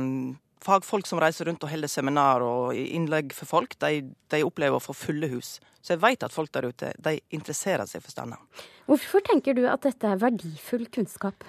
fagfolk 0.63 1.07
som 1.07 1.22
reiser 1.22 1.48
rundt 1.50 1.63
og 1.63 1.72
holder 1.72 1.92
seminar 1.92 2.44
og 2.46 2.75
innlegg 2.75 3.34
for 3.36 3.50
folk, 3.50 3.75
de, 3.81 4.04
de, 4.31 4.44
opplever 4.46 4.79
å 4.79 4.84
få 4.84 4.96
fulle 4.98 5.29
hus. 5.32 5.58
Så 5.81 5.95
jeg 5.95 6.03
vet 6.03 6.24
at 6.25 6.36
folk 6.36 6.51
der 6.55 6.67
ute 6.69 6.91
de 7.00 7.15
interesserer 7.36 7.88
seg 7.89 8.03
for 8.03 8.13
stander. 8.13 8.41
Hvorfor 8.89 9.24
tenker 9.25 9.55
du 9.55 9.63
at 9.69 9.86
dette 9.86 10.07
er 10.07 10.19
verdifull 10.19 10.88
kunnskap? 10.91 11.45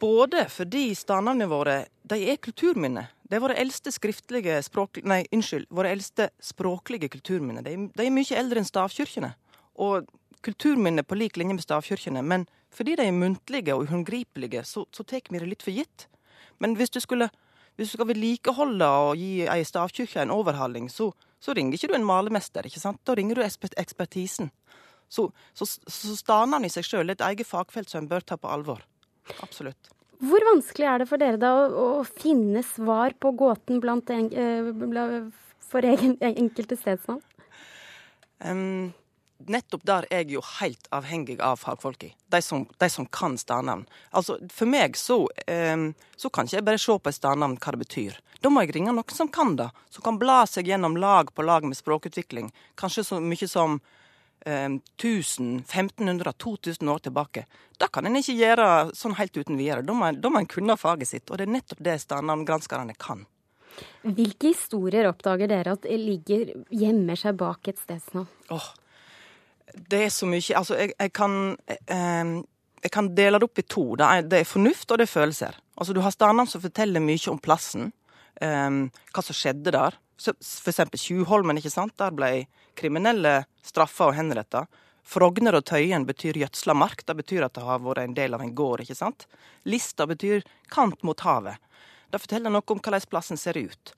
Både 0.00 0.46
fordi 0.48 0.90
standene 0.96 1.48
våre 1.50 1.82
de 2.10 2.20
er 2.32 2.38
kulturminner. 2.42 3.10
Det 3.30 3.38
er 3.38 3.42
våre 3.44 3.58
eldste 3.60 3.92
skriftlige 3.94 4.56
språk... 4.66 5.02
Nei, 5.06 5.20
unnskyld. 5.34 5.68
Våre 5.70 5.92
eldste 5.94 6.30
språklige 6.42 7.10
kulturminner. 7.12 7.62
De, 7.62 7.76
de 7.94 8.06
er 8.06 8.14
mye 8.14 8.38
eldre 8.38 8.62
enn 8.62 8.66
stavkirkene. 8.66 9.34
Og 9.78 10.08
kulturminner 10.42 11.06
på 11.06 11.18
lik 11.18 11.38
linje 11.38 11.58
med 11.58 11.62
stavkirkene. 11.62 12.24
Men 12.26 12.48
fordi 12.74 12.96
de 12.98 13.06
er 13.06 13.14
muntlige 13.14 13.76
og 13.76 13.84
uhåndgripelige, 13.86 14.64
så, 14.66 14.86
så 14.90 15.06
tar 15.06 15.22
vi 15.28 15.38
det 15.38 15.50
litt 15.52 15.62
for 15.66 15.74
gitt. 15.74 16.08
Men 16.58 16.74
hvis 16.78 16.90
du 16.90 16.98
skulle 17.02 17.30
hvis 17.80 17.94
du 17.94 17.96
skal 17.96 18.10
vedlikeholde 18.10 18.86
og 19.06 19.16
gi 19.16 19.46
ei 19.48 19.62
stavkirke 19.64 20.20
en 20.20 20.32
overhaling, 20.34 20.90
så, 20.92 21.08
så, 21.40 21.54
ringer 21.56 21.78
ikke 21.78 21.88
du 21.88 21.96
en 21.96 22.04
malermester, 22.04 22.66
ikke 22.68 22.82
sant? 22.82 23.00
Da 23.08 23.16
ringer 23.16 23.40
du 23.40 23.44
ekspertisen. 23.46 24.50
Så, 25.08 25.30
så, 25.56 25.64
så 25.64 26.12
stanene 26.18 26.68
i 26.68 26.72
seg 26.72 26.84
sjøl 26.84 27.08
er 27.08 27.16
et 27.16 27.24
eget 27.30 27.48
fagfelt 27.48 27.88
som 27.88 28.04
en 28.04 28.10
bør 28.10 28.26
ta 28.28 28.36
på 28.36 28.50
alvor. 28.52 28.84
Absolutt. 29.40 29.88
Hvor 30.20 30.44
vanskelig 30.50 30.90
er 30.90 31.00
det 31.00 31.08
for 31.08 31.22
dere 31.22 31.40
da 31.40 31.54
å, 31.64 31.88
å 32.02 32.04
finne 32.04 32.60
svar 32.68 33.16
på 33.16 33.32
gåten 33.40 33.80
blant 33.80 34.12
en, 34.12 34.28
uh, 34.28 35.32
for 35.64 35.88
egen, 35.88 36.18
enkelte 36.20 36.76
stedsnavn? 36.76 37.24
Um, 38.44 38.92
nettopp 39.48 39.84
der 39.88 40.06
er 40.10 40.24
jeg 40.24 40.34
jo 40.36 40.42
helt 40.60 40.88
avhengig 40.94 41.38
av 41.40 41.60
fagfolka. 41.62 42.10
De 42.30 42.40
de 42.78 42.88
som 42.90 43.06
kan 43.06 43.38
stadnavn. 43.38 43.86
Altså, 44.10 44.38
for 44.52 44.66
meg 44.66 44.96
så, 44.96 45.28
eh, 45.46 45.92
så 46.16 46.30
kan 46.30 46.46
ikke 46.46 46.56
jeg 46.56 46.64
bare 46.64 46.78
se 46.78 46.98
på 46.98 47.08
et 47.08 47.14
stadnavn 47.14 47.58
hva 47.58 47.72
det 47.72 47.86
betyr. 47.86 48.18
Da 48.40 48.48
må 48.48 48.64
jeg 48.64 48.74
ringe 48.74 48.92
noen 48.92 49.14
som 49.14 49.28
kan 49.28 49.56
det. 49.56 49.70
Som 49.90 50.02
kan 50.02 50.18
bla 50.18 50.46
seg 50.46 50.66
gjennom 50.66 50.96
lag 50.96 51.32
på 51.34 51.42
lag 51.42 51.64
med 51.64 51.76
språkutvikling. 51.76 52.52
Kanskje 52.74 53.04
så 53.04 53.20
mye 53.20 53.48
som 53.48 53.80
eh, 54.46 54.68
1000, 54.96 55.64
1500, 55.68 56.32
2000 56.32 56.88
år 56.88 56.98
tilbake. 56.98 57.44
Det 57.78 57.90
kan 57.92 58.06
en 58.06 58.16
ikke 58.16 58.38
gjøre 58.38 58.94
sånn 58.96 59.18
helt 59.20 59.36
uten 59.36 59.60
videre. 59.60 59.82
Da 59.82 59.92
må, 59.92 60.12
da 60.12 60.32
må 60.32 60.40
en 60.40 60.48
kunne 60.48 60.76
faget 60.80 61.08
sitt. 61.08 61.30
Og 61.30 61.38
det 61.38 61.48
er 61.48 61.54
nettopp 61.58 61.84
det 61.84 62.00
stadnavngranskerne 62.00 62.96
kan. 62.98 63.26
Hvilke 64.02 64.50
historier 64.50 65.08
oppdager 65.10 65.50
dere 65.50 65.76
at 65.76 65.86
ligger, 65.88 66.52
gjemmer 66.72 67.18
seg 67.18 67.36
bak 67.40 67.68
et 67.70 67.80
stedsnavn? 67.80 68.28
Oh, 68.52 68.72
det 69.90 70.04
er 70.06 70.12
så 70.14 70.26
mye 70.28 70.56
Altså, 70.56 70.76
jeg, 70.78 70.94
jeg 70.98 71.12
kan 71.16 71.34
eh, 71.68 72.40
jeg 72.80 72.92
kan 72.94 73.10
dele 73.14 73.38
det 73.38 73.44
opp 73.44 73.60
i 73.60 73.66
to. 73.68 73.84
Det 73.98 74.06
er, 74.06 74.28
det 74.28 74.38
er 74.40 74.48
fornuft, 74.48 74.88
og 74.90 75.00
det 75.00 75.06
er 75.06 75.12
følelser. 75.12 75.56
Altså, 75.76 75.92
Du 75.92 76.00
har 76.00 76.14
stednavn 76.14 76.48
som 76.48 76.62
forteller 76.62 77.02
mye 77.04 77.32
om 77.32 77.40
plassen, 77.40 77.90
um, 78.40 78.86
hva 79.12 79.24
som 79.24 79.36
skjedde 79.36 79.74
der. 79.76 79.98
Så, 80.20 80.32
for 80.40 80.72
eksempel 80.72 81.00
Tjuvholmen, 81.00 81.60
ikke 81.60 81.72
sant? 81.72 81.96
Der 82.00 82.12
ble 82.12 82.46
kriminelle 82.78 83.42
straffa 83.64 84.08
og 84.08 84.16
henretta. 84.16 84.66
Frogner 85.04 85.56
og 85.58 85.64
Tøyen 85.68 86.06
betyr 86.08 86.38
gjødsla 86.40 86.76
mark. 86.76 87.04
Det 87.04 87.16
betyr 87.20 87.44
at 87.46 87.56
det 87.56 87.64
har 87.66 87.80
vært 87.84 88.04
en 88.04 88.16
del 88.16 88.36
av 88.36 88.44
en 88.44 88.54
gård. 88.54 88.84
ikke 88.84 88.96
sant? 88.96 89.26
Lista 89.64 90.06
betyr 90.08 90.44
kant 90.72 91.02
mot 91.04 91.20
havet. 91.24 91.56
Det 92.10 92.20
forteller 92.20 92.52
noe 92.52 92.64
om 92.64 92.80
hvordan 92.80 93.08
plassen 93.10 93.40
ser 93.40 93.58
ut. 93.60 93.94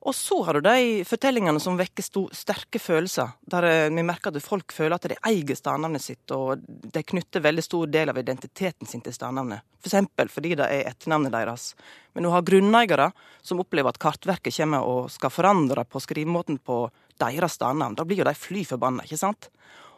Og 0.00 0.14
så 0.16 0.38
har 0.46 0.56
du 0.56 0.64
de 0.64 1.02
fortellingene 1.04 1.60
som 1.60 1.76
vekker 1.76 2.04
sterke 2.32 2.80
følelser. 2.80 3.34
Der 3.52 3.66
eh, 3.68 3.90
vi 3.92 4.04
merker 4.06 4.32
at 4.32 4.40
folk 4.44 4.72
føler 4.72 4.96
at 4.96 5.08
de 5.12 5.18
eier 5.28 5.58
stednavnet 5.58 6.00
sitt, 6.00 6.32
og 6.32 6.62
de 6.64 7.02
knytter 7.04 7.44
veldig 7.44 7.64
stor 7.66 7.90
del 7.92 8.08
av 8.08 8.20
identiteten 8.20 8.88
sin 8.88 9.04
til 9.04 9.12
stednavnet. 9.12 9.60
F.eks. 9.84 10.08
For 10.16 10.32
fordi 10.38 10.54
det 10.56 10.70
er 10.72 10.88
etternavnet 10.88 11.36
deres. 11.36 11.74
Men 12.14 12.24
du 12.24 12.32
har 12.32 12.46
grunneiere 12.48 13.10
som 13.44 13.60
opplever 13.60 13.92
at 13.92 14.00
Kartverket 14.00 14.56
kommer 14.56 14.88
og 14.88 15.12
skal 15.12 15.34
forandre 15.34 15.84
på 15.84 16.00
skrivemåten 16.00 16.62
på 16.64 16.86
deres 17.20 17.60
stednavn. 17.60 17.98
Da 17.98 18.08
blir 18.08 18.22
jo 18.22 18.28
de 18.30 18.36
fly 18.36 18.64
forbanna, 18.64 19.04
ikke 19.04 19.20
sant? 19.20 19.50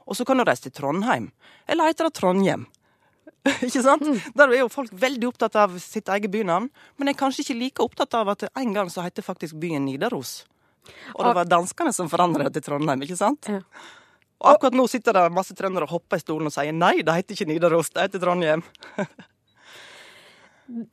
Og 0.02 0.18
så 0.18 0.26
kan 0.26 0.40
du 0.40 0.42
reise 0.42 0.66
til 0.66 0.75
Trondheim. 0.75 1.30
Eller 1.71 1.92
heter 1.92 2.11
det 2.11 2.18
Trondhjem? 2.18 2.66
ikke 3.66 3.82
sant? 3.82 4.04
Mm. 4.06 4.20
Der 4.38 4.52
er 4.52 4.61
jo 4.62 4.68
folk 4.70 4.92
veldig 4.94 5.28
opptatt 5.32 5.56
av 5.58 5.75
sitt 5.82 6.11
eget 6.14 6.30
bynavn, 6.32 6.68
men 6.99 7.11
er 7.11 7.18
kanskje 7.18 7.42
ikke 7.46 7.58
like 7.58 7.84
opptatt 7.84 8.14
av 8.18 8.30
at 8.34 8.46
en 8.50 8.76
gang 8.76 8.90
så 8.92 9.04
heter 9.06 9.26
faktisk 9.26 9.58
byen 9.62 9.87
Nidaros. 9.88 10.42
Og 11.14 11.26
det 11.26 11.34
var 11.38 11.50
danskene 11.50 11.92
som 11.94 12.11
forandret 12.11 12.50
det 12.50 12.62
til 12.62 12.72
Trondheim, 12.72 13.02
ikke 13.06 13.18
sant? 13.18 13.50
Ja. 13.50 13.62
Og 14.42 14.56
akkurat 14.56 14.75
nå 14.75 14.88
sitter 14.90 15.14
det 15.14 15.28
masse 15.34 15.54
trøndere 15.54 15.87
og 15.87 15.94
hopper 15.99 16.18
i 16.18 16.22
stolen 16.22 16.50
og 16.50 16.54
sier 16.54 16.75
nei, 16.75 16.96
det 17.06 17.14
heter 17.14 17.37
ikke 17.37 17.50
Nidaros, 17.50 17.92
det 17.94 18.08
heter 18.08 18.22
Trondheim. 18.22 18.64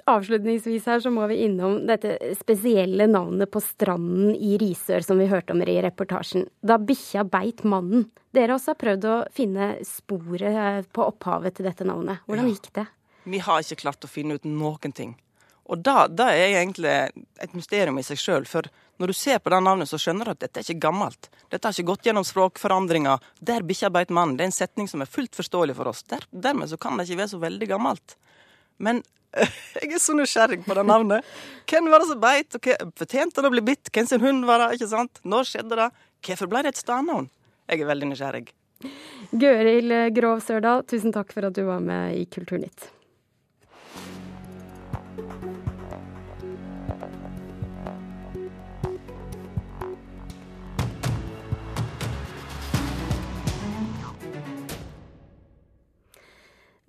Avslutningsvis 0.09 0.87
her 0.89 0.99
så 1.03 1.11
må 1.13 1.27
vi 1.31 1.41
innom 1.45 1.81
dette 1.87 2.17
spesielle 2.39 3.07
navnet 3.07 3.51
på 3.51 3.61
stranden 3.63 4.33
i 4.35 4.57
Risør 4.59 5.05
som 5.05 5.21
vi 5.21 5.29
hørte 5.31 5.55
om 5.55 5.63
i 5.63 5.79
reportasjen. 5.83 6.47
Da 6.61 6.79
bikkja 6.81 7.23
beit 7.27 7.63
mannen. 7.63 8.09
Dere 8.35 8.57
også 8.57 8.73
har 8.73 8.81
prøvd 8.81 9.07
å 9.09 9.15
finne 9.35 9.71
sporet 9.87 10.89
på 10.93 11.07
opphavet 11.07 11.57
til 11.57 11.69
dette 11.69 11.87
navnet. 11.87 12.21
Hvordan 12.27 12.51
gikk 12.51 12.69
det? 12.75 12.85
Vi 13.29 13.41
har 13.45 13.63
ikke 13.63 13.83
klart 13.85 14.05
å 14.05 14.11
finne 14.11 14.37
ut 14.39 14.47
noen 14.47 14.95
ting. 14.95 15.15
Og 15.69 15.83
da 15.85 16.07
er 16.25 16.47
egentlig 16.47 16.89
et 16.89 17.51
mysterium 17.53 17.99
i 18.01 18.05
seg 18.05 18.17
sjøl. 18.17 18.47
For 18.49 18.65
når 18.97 19.11
du 19.11 19.17
ser 19.17 19.37
på 19.37 19.51
det 19.53 19.59
navnet, 19.61 19.89
så 19.89 19.99
skjønner 20.01 20.25
du 20.25 20.33
at 20.33 20.41
dette 20.41 20.61
er 20.61 20.65
ikke 20.65 20.87
gammelt. 20.87 21.29
Dette 21.53 21.67
har 21.67 21.75
ikke 21.75 21.91
gått 21.91 22.09
gjennom 22.09 22.25
språkforandringer. 22.25 23.21
Der 23.45 23.65
bikkja 23.67 23.91
beit 23.93 24.09
mannen. 24.09 24.35
Det 24.37 24.47
er 24.47 24.49
en 24.49 24.55
setning 24.55 24.89
som 24.89 25.05
er 25.05 25.11
fullt 25.11 25.37
forståelig 25.37 25.77
for 25.77 25.91
oss. 25.91 26.01
Der, 26.09 26.25
dermed 26.33 26.71
så 26.71 26.79
kan 26.81 26.97
det 26.97 27.05
ikke 27.05 27.21
være 27.21 27.33
så 27.35 27.41
veldig 27.43 27.69
gammelt. 27.69 28.17
Men 28.79 29.03
Jeg 29.83 29.93
er 29.93 30.01
så 30.01 30.15
nysgjerrig 30.17 30.63
på 30.65 30.73
det 30.73 30.83
navnet. 30.89 31.25
Hvem 31.69 31.89
var 31.93 32.01
det 32.01 32.09
som 32.09 32.21
beit, 32.21 32.55
og 32.57 32.65
hva 32.65 32.77
fortjente 32.97 33.43
det 33.43 33.51
å 33.51 33.53
bli 33.53 33.65
bitt? 33.67 33.91
Hvem 33.93 34.07
sin 34.09 34.23
hund 34.23 34.47
var 34.49 34.63
det? 34.63 34.79
ikke 34.79 34.89
sant? 34.89 35.21
Når 35.21 35.51
skjedde 35.51 35.77
det? 35.77 35.89
Hvorfor 36.25 36.49
ble 36.51 36.63
det 36.65 36.73
et 36.73 36.81
stednavn? 36.81 37.29
Jeg 37.69 37.83
er 37.83 37.91
veldig 37.91 38.09
nysgjerrig. 38.09 38.47
Gøril 39.35 39.93
Grov 40.15 40.41
Sørdal, 40.41 40.85
tusen 40.89 41.13
takk 41.13 41.35
for 41.35 41.45
at 41.45 41.57
du 41.57 41.65
var 41.67 41.83
med 41.83 42.17
i 42.17 42.25
Kulturnytt. 42.31 42.89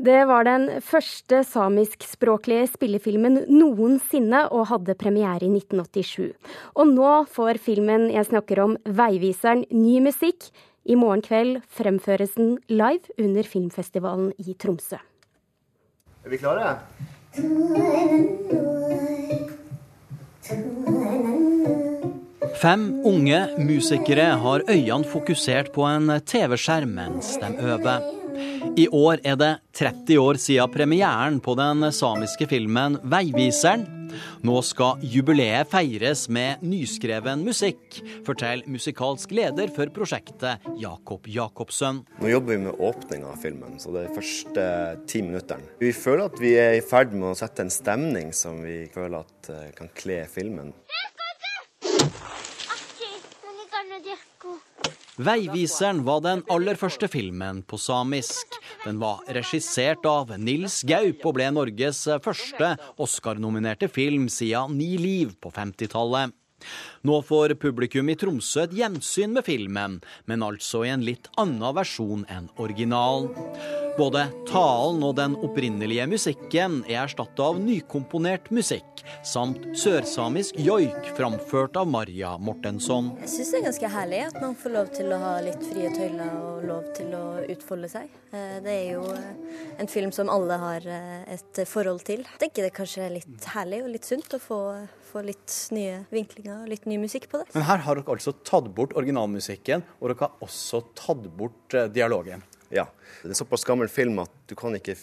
Det 0.01 0.21
var 0.25 0.47
den 0.49 0.63
første 0.81 1.43
samiskspråklige 1.45 2.71
spillefilmen 2.73 3.43
noensinne, 3.53 4.47
og 4.49 4.71
hadde 4.71 4.95
premiere 4.97 5.45
i 5.45 5.51
1987. 5.53 6.31
Og 6.81 6.89
nå 6.89 7.11
får 7.29 7.61
filmen 7.61 8.07
jeg 8.09 8.31
snakker 8.31 8.63
om, 8.65 8.79
Veiviseren, 8.89 9.67
ny 9.69 9.99
musikk. 10.01 10.47
I 10.89 10.97
morgen 10.97 11.21
kveld 11.21 11.59
fremføres 11.69 12.33
den 12.39 12.55
live 12.73 13.13
under 13.21 13.45
filmfestivalen 13.45 14.31
i 14.41 14.55
Tromsø. 14.57 14.97
Er 16.25 16.33
vi 16.33 16.39
klare? 16.41 16.79
Fem 22.61 22.87
unge 23.05 23.43
musikere 23.61 24.31
har 24.41 24.65
øynene 24.65 25.13
fokusert 25.13 25.75
på 25.77 25.85
en 25.93 26.17
TV-skjerm 26.25 26.97
mens 26.97 27.37
de 27.45 27.53
øver. 27.75 28.20
I 28.77 28.89
år 28.89 29.23
er 29.27 29.39
det 29.41 29.55
30 29.77 30.19
år 30.21 30.39
siden 30.41 30.73
premieren 30.73 31.41
på 31.43 31.55
den 31.59 31.89
samiske 31.93 32.49
filmen 32.51 32.99
'Veiviseren'. 33.03 34.01
Nå 34.43 34.57
skal 34.67 35.03
jubileet 35.07 35.71
feires 35.71 36.25
med 36.33 36.63
nyskreven 36.67 37.45
musikk, 37.47 38.01
forteller 38.27 38.67
musikalsk 38.71 39.33
leder 39.37 39.71
for 39.75 39.91
prosjektet, 39.95 40.67
Jakob 40.81 41.29
Jacobsen. 41.31 42.03
Nå 42.21 42.33
jobber 42.33 42.57
vi 42.57 42.61
med 42.65 42.83
åpninga 42.91 43.31
av 43.31 43.41
filmen, 43.43 43.79
så 43.79 43.95
det 43.95 44.07
er 44.07 44.17
første 44.17 44.67
ti 45.11 45.23
minuttene. 45.27 45.77
Vi 45.83 45.93
føler 45.97 46.27
at 46.27 46.43
vi 46.43 46.55
er 46.61 46.79
i 46.79 46.85
ferd 46.85 47.15
med 47.15 47.33
å 47.33 47.39
sette 47.39 47.67
en 47.67 47.75
stemning 47.75 48.35
som 48.37 48.63
vi 48.65 48.83
føler 48.93 49.23
at 49.23 49.53
eh, 49.53 49.71
kan 49.79 49.93
kle 49.97 50.23
filmen. 50.31 50.73
Veiviseren 55.21 55.99
var 56.07 56.23
den 56.25 56.41
aller 56.49 56.79
første 56.81 57.05
filmen 57.13 57.59
på 57.69 57.77
samisk. 57.77 58.55
Den 58.87 58.97
var 59.03 59.19
regissert 59.37 60.07
av 60.09 60.31
Nils 60.41 60.79
Gaup 60.89 61.27
og 61.29 61.35
ble 61.37 61.51
Norges 61.53 62.07
første 62.25 62.71
Oscar-nominerte 62.97 63.91
film 63.93 64.31
siden 64.33 64.79
Ni 64.79 64.95
liv 64.97 65.35
på 65.43 65.53
50-tallet. 65.53 66.33
Nå 67.05 67.19
får 67.25 67.55
publikum 67.61 68.09
i 68.13 68.17
Tromsø 68.21 68.65
et 68.65 68.75
gjensyn 68.77 69.37
med 69.37 69.45
filmen, 69.45 70.01
men 70.25 70.45
altså 70.45 70.87
i 70.87 70.93
en 70.93 71.05
litt 71.05 71.29
annen 71.41 71.77
versjon 71.77 72.25
enn 72.33 72.49
originalen. 72.61 73.29
Både 74.01 74.23
talen 74.49 75.03
og 75.05 75.17
den 75.19 75.35
opprinnelige 75.45 76.07
musikken 76.09 76.79
er 76.87 77.03
erstatta 77.03 77.51
av 77.51 77.59
nykomponert 77.61 78.47
musikk, 78.55 79.03
samt 79.29 79.67
sørsamisk 79.77 80.57
joik 80.57 81.11
framført 81.19 81.77
av 81.77 81.91
Marja 81.91 82.31
Mortensson. 82.41 83.11
Jeg 83.21 83.29
syns 83.35 83.51
det 83.53 83.59
er 83.59 83.67
ganske 83.67 83.91
herlig 83.93 84.21
at 84.31 84.39
man 84.41 84.55
får 84.57 84.73
lov 84.73 84.89
til 84.97 85.13
å 85.13 85.19
ha 85.21 85.33
litt 85.45 85.67
frie 85.69 85.91
tøyler 85.93 86.31
og 86.39 86.65
lov 86.71 86.87
til 86.97 87.13
å 87.19 87.25
utfolde 87.53 87.91
seg. 87.93 88.15
Eh, 88.33 88.55
det 88.65 88.73
er 88.73 88.87
jo 88.95 89.03
eh, 89.13 89.59
en 89.85 89.93
film 89.93 90.15
som 90.17 90.33
alle 90.33 90.57
har 90.63 90.87
eh, 90.89 91.35
et 91.37 91.61
forhold 91.69 92.01
til. 92.09 92.25
Jeg 92.25 92.45
tenker 92.47 92.71
det 92.71 92.73
kanskje 92.79 93.05
er 93.05 93.13
litt 93.19 93.51
herlig 93.53 93.83
og 93.85 93.93
litt 93.99 94.09
sunt 94.09 94.33
å 94.33 94.41
få 94.41 94.63
få 95.11 95.25
litt 95.27 95.51
nye 95.75 96.05
vinklinger 96.15 96.63
og 96.63 96.71
litt 96.71 96.85
ny 96.87 96.97
musikk 97.03 97.27
på 97.33 97.43
det. 97.43 97.51
Men 97.57 97.67
her 97.67 97.83
har 97.83 97.99
dere 97.99 98.15
altså 98.15 98.33
tatt 98.47 98.71
bort 98.77 98.95
originalmusikken, 98.97 99.83
og 99.99 100.13
dere 100.13 100.23
har 100.23 100.47
også 100.47 100.85
tatt 100.95 101.27
bort 101.35 101.75
dialogen. 101.91 102.47
Ja. 102.71 102.87
Det 103.23 103.29
er 103.29 103.33
en 103.35 103.35
såpass 103.35 103.65
gammel 103.65 103.89
film 103.91 104.19
at 104.23 104.31
du 104.47 104.55
kan 104.59 104.75
ikke 104.79 104.95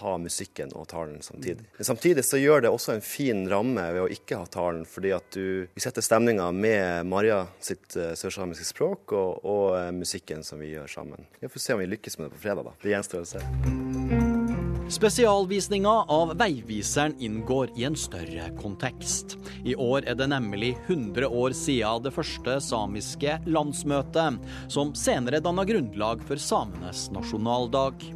ha 0.00 0.12
musikken 0.20 0.70
og 0.76 0.86
talen 0.92 1.22
samtidig. 1.24 1.66
Men 1.78 1.88
samtidig 1.88 2.24
så 2.28 2.38
gjør 2.40 2.66
det 2.66 2.72
også 2.72 2.94
en 2.94 3.04
fin 3.04 3.46
ramme 3.50 3.88
ved 3.96 4.04
å 4.04 4.10
ikke 4.12 4.40
ha 4.42 4.46
talen, 4.52 4.84
fordi 4.88 5.14
at 5.16 5.30
du 5.34 5.80
setter 5.80 6.04
stemninga 6.04 6.50
med 6.52 7.08
Maria 7.08 7.42
sitt 7.60 7.96
uh, 7.98 8.12
sørsamiske 8.18 8.68
språk 8.68 9.16
og, 9.16 9.42
og 9.48 9.66
uh, 9.80 9.90
musikken 9.96 10.44
som 10.46 10.62
vi 10.62 10.74
gjør 10.76 10.92
sammen. 10.98 11.26
Vi 11.40 11.50
får 11.50 11.66
se 11.66 11.76
om 11.76 11.82
vi 11.82 11.90
lykkes 11.96 12.20
med 12.20 12.28
det 12.28 12.36
på 12.36 12.46
fredag, 12.46 12.68
da. 12.68 12.78
Det 12.84 12.94
gjenstår 12.94 13.24
å 13.24 13.30
se. 13.36 14.25
Spesialvisninga 14.88 15.90
av 15.90 16.36
Veiviseren 16.38 17.16
inngår 17.18 17.70
i 17.76 17.84
en 17.84 17.96
større 17.96 18.44
kontekst. 18.60 19.34
I 19.64 19.74
år 19.74 20.06
er 20.06 20.14
det 20.14 20.28
nemlig 20.30 20.76
100 20.86 21.26
år 21.26 21.56
siden 21.58 22.04
det 22.04 22.12
første 22.14 22.54
samiske 22.62 23.34
landsmøtet, 23.50 24.38
som 24.70 24.94
senere 24.94 25.42
danna 25.42 25.66
grunnlag 25.66 26.22
for 26.28 26.38
samenes 26.38 27.08
nasjonaldag. 27.10 28.06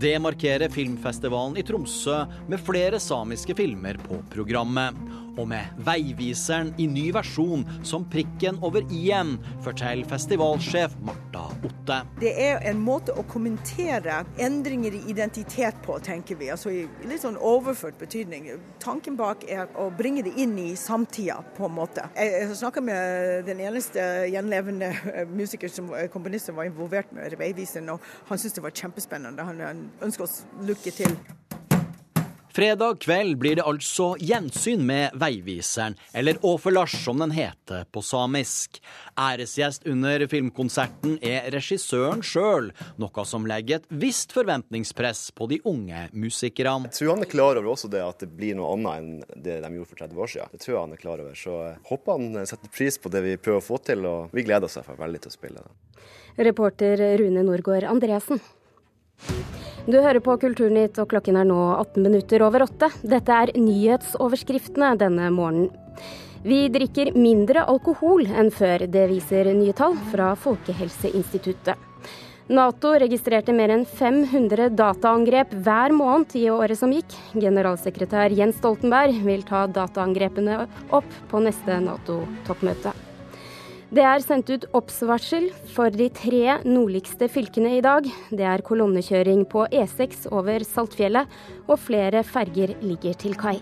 Det 0.00 0.18
markerer 0.18 0.68
filmfestivalen 0.68 1.56
i 1.60 1.62
Tromsø 1.62 2.22
med 2.48 2.60
flere 2.64 3.00
samiske 3.00 3.52
filmer 3.58 3.98
på 4.00 4.22
programmet 4.32 4.96
og 5.38 5.46
med 5.48 5.76
Veiviseren 5.86 6.72
i 6.80 6.86
ny 6.90 7.06
versjon 7.14 7.62
som 7.86 8.04
prikken 8.10 8.58
over 8.66 8.84
i-en, 8.92 9.36
forteller 9.64 10.08
festivalsjef 10.08 10.96
Marta 11.06 11.46
Otte. 11.66 12.00
Det 12.20 12.32
er 12.42 12.64
en 12.70 12.80
måte 12.82 13.14
å 13.16 13.24
kommentere 13.30 14.22
endringer 14.42 14.96
i 14.96 15.02
identitet 15.12 15.78
på, 15.84 15.98
tenker 16.04 16.38
vi. 16.40 16.50
Altså 16.52 16.72
i 16.74 16.82
litt 17.08 17.22
sånn 17.22 17.38
overført 17.38 18.00
betydning. 18.00 18.50
Tanken 18.82 19.16
bak 19.20 19.44
er 19.48 19.70
å 19.80 19.88
bringe 19.94 20.24
det 20.26 20.34
inn 20.40 20.56
i 20.60 20.72
samtida, 20.78 21.40
på 21.56 21.68
en 21.68 21.76
måte. 21.76 22.08
Jeg 22.16 22.50
snakka 22.58 22.82
med 22.84 23.46
den 23.48 23.62
eneste 23.68 24.04
gjenlevende 24.32 24.92
musiker 25.30 25.72
som 25.72 25.92
komponist 26.12 26.50
som 26.50 26.58
var 26.58 26.68
involvert 26.68 27.12
med 27.16 27.36
Veiviseren, 27.40 27.92
og 27.94 28.12
han 28.28 28.40
syntes 28.40 28.58
det 28.58 28.66
var 28.66 28.76
kjempespennende. 28.82 29.46
Han 29.46 29.89
ønsker 30.02 30.26
oss 30.26 30.42
lykke 30.66 30.94
til. 30.94 31.20
Fredag 32.50 32.98
kveld 33.00 33.36
blir 33.38 33.56
det 33.56 33.62
altså 33.62 34.16
gjensyn 34.18 34.82
med 34.86 35.14
Veiviseren, 35.14 35.94
eller 36.12 36.38
Åfe-Lars 36.42 36.96
som 37.04 37.20
den 37.22 37.30
heter 37.30 37.84
på 37.94 38.02
samisk. 38.02 38.80
Æresgjest 39.14 39.86
under 39.86 40.24
filmkonserten 40.26 41.14
er 41.22 41.46
regissøren 41.54 42.24
sjøl, 42.26 42.72
noe 42.98 43.24
som 43.24 43.46
legger 43.46 43.78
et 43.78 43.86
visst 44.02 44.34
forventningspress 44.34 45.28
på 45.38 45.46
de 45.52 45.60
unge 45.62 46.08
musikerne. 46.10 46.90
Jeg 46.90 46.98
tror 46.98 47.12
han 47.14 47.24
er 47.28 47.30
klar 47.30 47.60
over 47.60 47.70
også 47.76 47.92
det 47.92 48.02
at 48.02 48.26
det 48.26 48.32
blir 48.34 48.58
noe 48.58 48.74
annet 48.74 48.98
enn 48.98 49.40
det 49.46 49.60
de 49.62 49.72
gjorde 49.76 49.92
for 49.92 50.02
30 50.02 50.24
år 50.26 50.34
siden. 50.34 50.50
Det 50.50 50.62
tror 50.64 50.74
jeg 50.74 50.82
han 50.82 50.98
er 50.98 51.02
klar 51.06 51.24
over, 51.24 51.38
så 51.38 51.56
jeg 51.68 51.80
håper 51.92 52.18
han 52.18 52.50
setter 52.50 52.74
pris 52.74 52.98
på 52.98 53.14
det 53.14 53.24
vi 53.28 53.38
prøver 53.38 53.62
å 53.62 53.68
få 53.70 53.78
til, 53.86 54.04
og 54.10 54.34
vi 54.34 54.48
gleder 54.48 54.66
oss 54.66 54.80
veldig 54.90 55.22
til 55.22 55.30
å 55.30 55.38
spille 55.38 55.62
det. 55.62 56.04
Reporter 56.50 57.06
Rune 57.22 57.46
Norgård 57.46 57.86
Andresen. 57.86 58.42
Du 59.90 59.96
hører 59.98 60.22
på 60.22 60.36
Kulturnytt, 60.38 61.00
og 61.02 61.08
klokken 61.10 61.34
er 61.40 61.46
nå 61.48 61.58
18 61.80 62.04
minutter 62.04 62.44
over 62.46 62.62
åtte. 62.62 62.92
Dette 63.02 63.38
er 63.42 63.50
nyhetsoverskriftene 63.58 64.92
denne 65.00 65.30
morgenen. 65.34 65.72
Vi 66.46 66.60
drikker 66.72 67.10
mindre 67.18 67.64
alkohol 67.68 68.28
enn 68.28 68.52
før, 68.54 68.86
det 68.86 69.08
viser 69.10 69.50
nye 69.50 69.74
tall 69.76 69.98
fra 70.12 70.30
Folkehelseinstituttet. 70.38 71.74
Nato 72.50 72.94
registrerte 73.02 73.54
mer 73.54 73.74
enn 73.74 73.84
500 73.86 74.70
dataangrep 74.78 75.58
hver 75.66 75.94
måned 75.94 76.38
i 76.38 76.46
året 76.54 76.78
som 76.78 76.94
gikk. 76.94 77.18
Generalsekretær 77.34 78.30
Jens 78.34 78.62
Stoltenberg 78.62 79.20
vil 79.26 79.46
ta 79.46 79.66
dataangrepene 79.66 80.64
opp 80.94 81.22
på 81.30 81.42
neste 81.42 81.82
Nato-toppmøte. 81.82 82.94
Det 83.90 84.02
er 84.06 84.22
sendt 84.22 84.46
ut 84.54 84.64
obs-varsel 84.78 85.48
for 85.74 85.90
de 85.90 86.06
tre 86.14 86.60
nordligste 86.62 87.26
fylkene 87.26 87.72
i 87.74 87.82
dag. 87.82 88.04
Det 88.30 88.46
er 88.46 88.62
kolonnekjøring 88.62 89.42
på 89.50 89.64
E6 89.66 90.28
over 90.30 90.62
Saltfjellet, 90.62 91.26
og 91.66 91.82
flere 91.88 92.22
ferger 92.22 92.76
ligger 92.86 93.18
til 93.18 93.34
kai. 93.34 93.56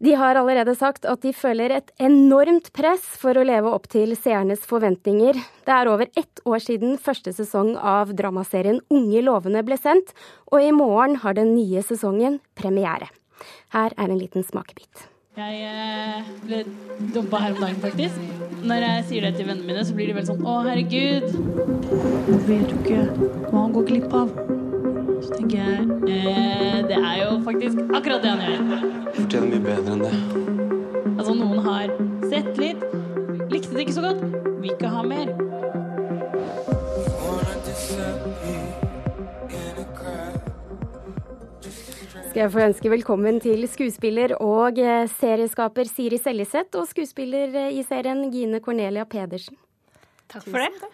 De 0.00 0.16
har 0.16 0.40
allerede 0.40 0.72
sagt 0.76 1.04
at 1.08 1.20
de 1.20 1.36
føler 1.36 1.76
et 1.76 1.92
enormt 2.00 2.72
press 2.76 3.04
for 3.20 3.36
å 3.36 3.44
leve 3.44 3.68
opp 3.68 3.84
til 3.92 4.16
seernes 4.16 4.64
forventninger. 4.64 5.36
Det 5.68 5.78
er 5.78 5.92
over 5.92 6.08
ett 6.16 6.44
år 6.48 6.64
siden 6.64 6.96
første 6.96 7.36
sesong 7.36 7.74
av 7.76 8.16
dramaserien 8.16 8.80
Unge 8.88 9.24
lovende 9.28 9.60
ble 9.68 9.76
sendt, 9.76 10.16
og 10.48 10.64
i 10.64 10.72
morgen 10.72 11.20
har 11.20 11.36
den 11.36 11.52
nye 11.52 11.84
sesongen 11.84 12.40
premiere. 12.56 13.12
Her 13.76 13.92
er 13.96 14.08
en 14.08 14.20
liten 14.20 14.44
smakebit. 14.44 15.10
Jeg 15.34 15.64
eh, 15.66 16.26
ble 16.46 16.60
dumpa 17.10 17.40
her 17.42 17.56
om 17.56 17.62
dagen, 17.64 17.78
faktisk. 17.82 18.20
Når 18.62 18.84
jeg 18.84 19.06
sier 19.08 19.24
det 19.24 19.32
til 19.34 19.48
vennene 19.48 19.66
mine, 19.66 19.80
så 19.82 19.96
blir 19.96 20.06
de 20.06 20.14
veldig 20.14 20.28
sånn 20.28 20.44
Å, 20.46 20.52
herregud. 20.62 21.24
Vet 22.46 22.68
du 22.70 22.74
ikke 22.76 23.00
hva 23.48 23.64
han 23.64 23.74
går 23.74 23.88
glipp 23.88 24.14
av? 24.14 24.30
Så 25.24 25.32
tenker 25.32 25.58
jeg 25.58 25.88
eh, 26.06 26.78
Det 26.86 27.00
er 27.00 27.18
jo 27.24 27.32
faktisk 27.48 27.82
akkurat 27.88 28.22
det 28.22 28.30
han 28.30 28.44
gjør. 28.46 28.86
Fortjener 29.16 29.50
mye 29.50 29.64
bedre 29.66 29.96
enn 29.96 30.04
det. 30.06 30.12
Altså, 31.16 31.34
noen 31.40 31.66
har 31.66 31.90
sett 32.30 32.62
litt, 32.62 32.86
likte 33.50 33.74
det 33.74 33.88
ikke 33.88 33.98
så 33.98 34.06
godt, 34.06 34.22
vil 34.62 34.70
ikke 34.76 34.94
ha 34.94 35.02
mer. 35.02 35.34
Skal 42.34 42.48
jeg 42.48 42.50
få 42.50 42.62
ønske 42.64 42.90
velkommen 42.90 43.36
til 43.38 43.60
skuespiller 43.70 44.32
og 44.42 44.78
eh, 44.82 45.04
serieskaper 45.20 45.86
Siri 45.86 46.16
Seljeseth 46.18 46.74
og 46.80 46.88
skuespiller 46.90 47.52
eh, 47.60 47.76
i 47.78 47.84
serien 47.86 48.24
Gine 48.32 48.58
Cornelia 48.58 49.04
Pedersen. 49.06 49.54
Takk 50.32 50.48
for 50.48 50.58
det. 50.58 50.88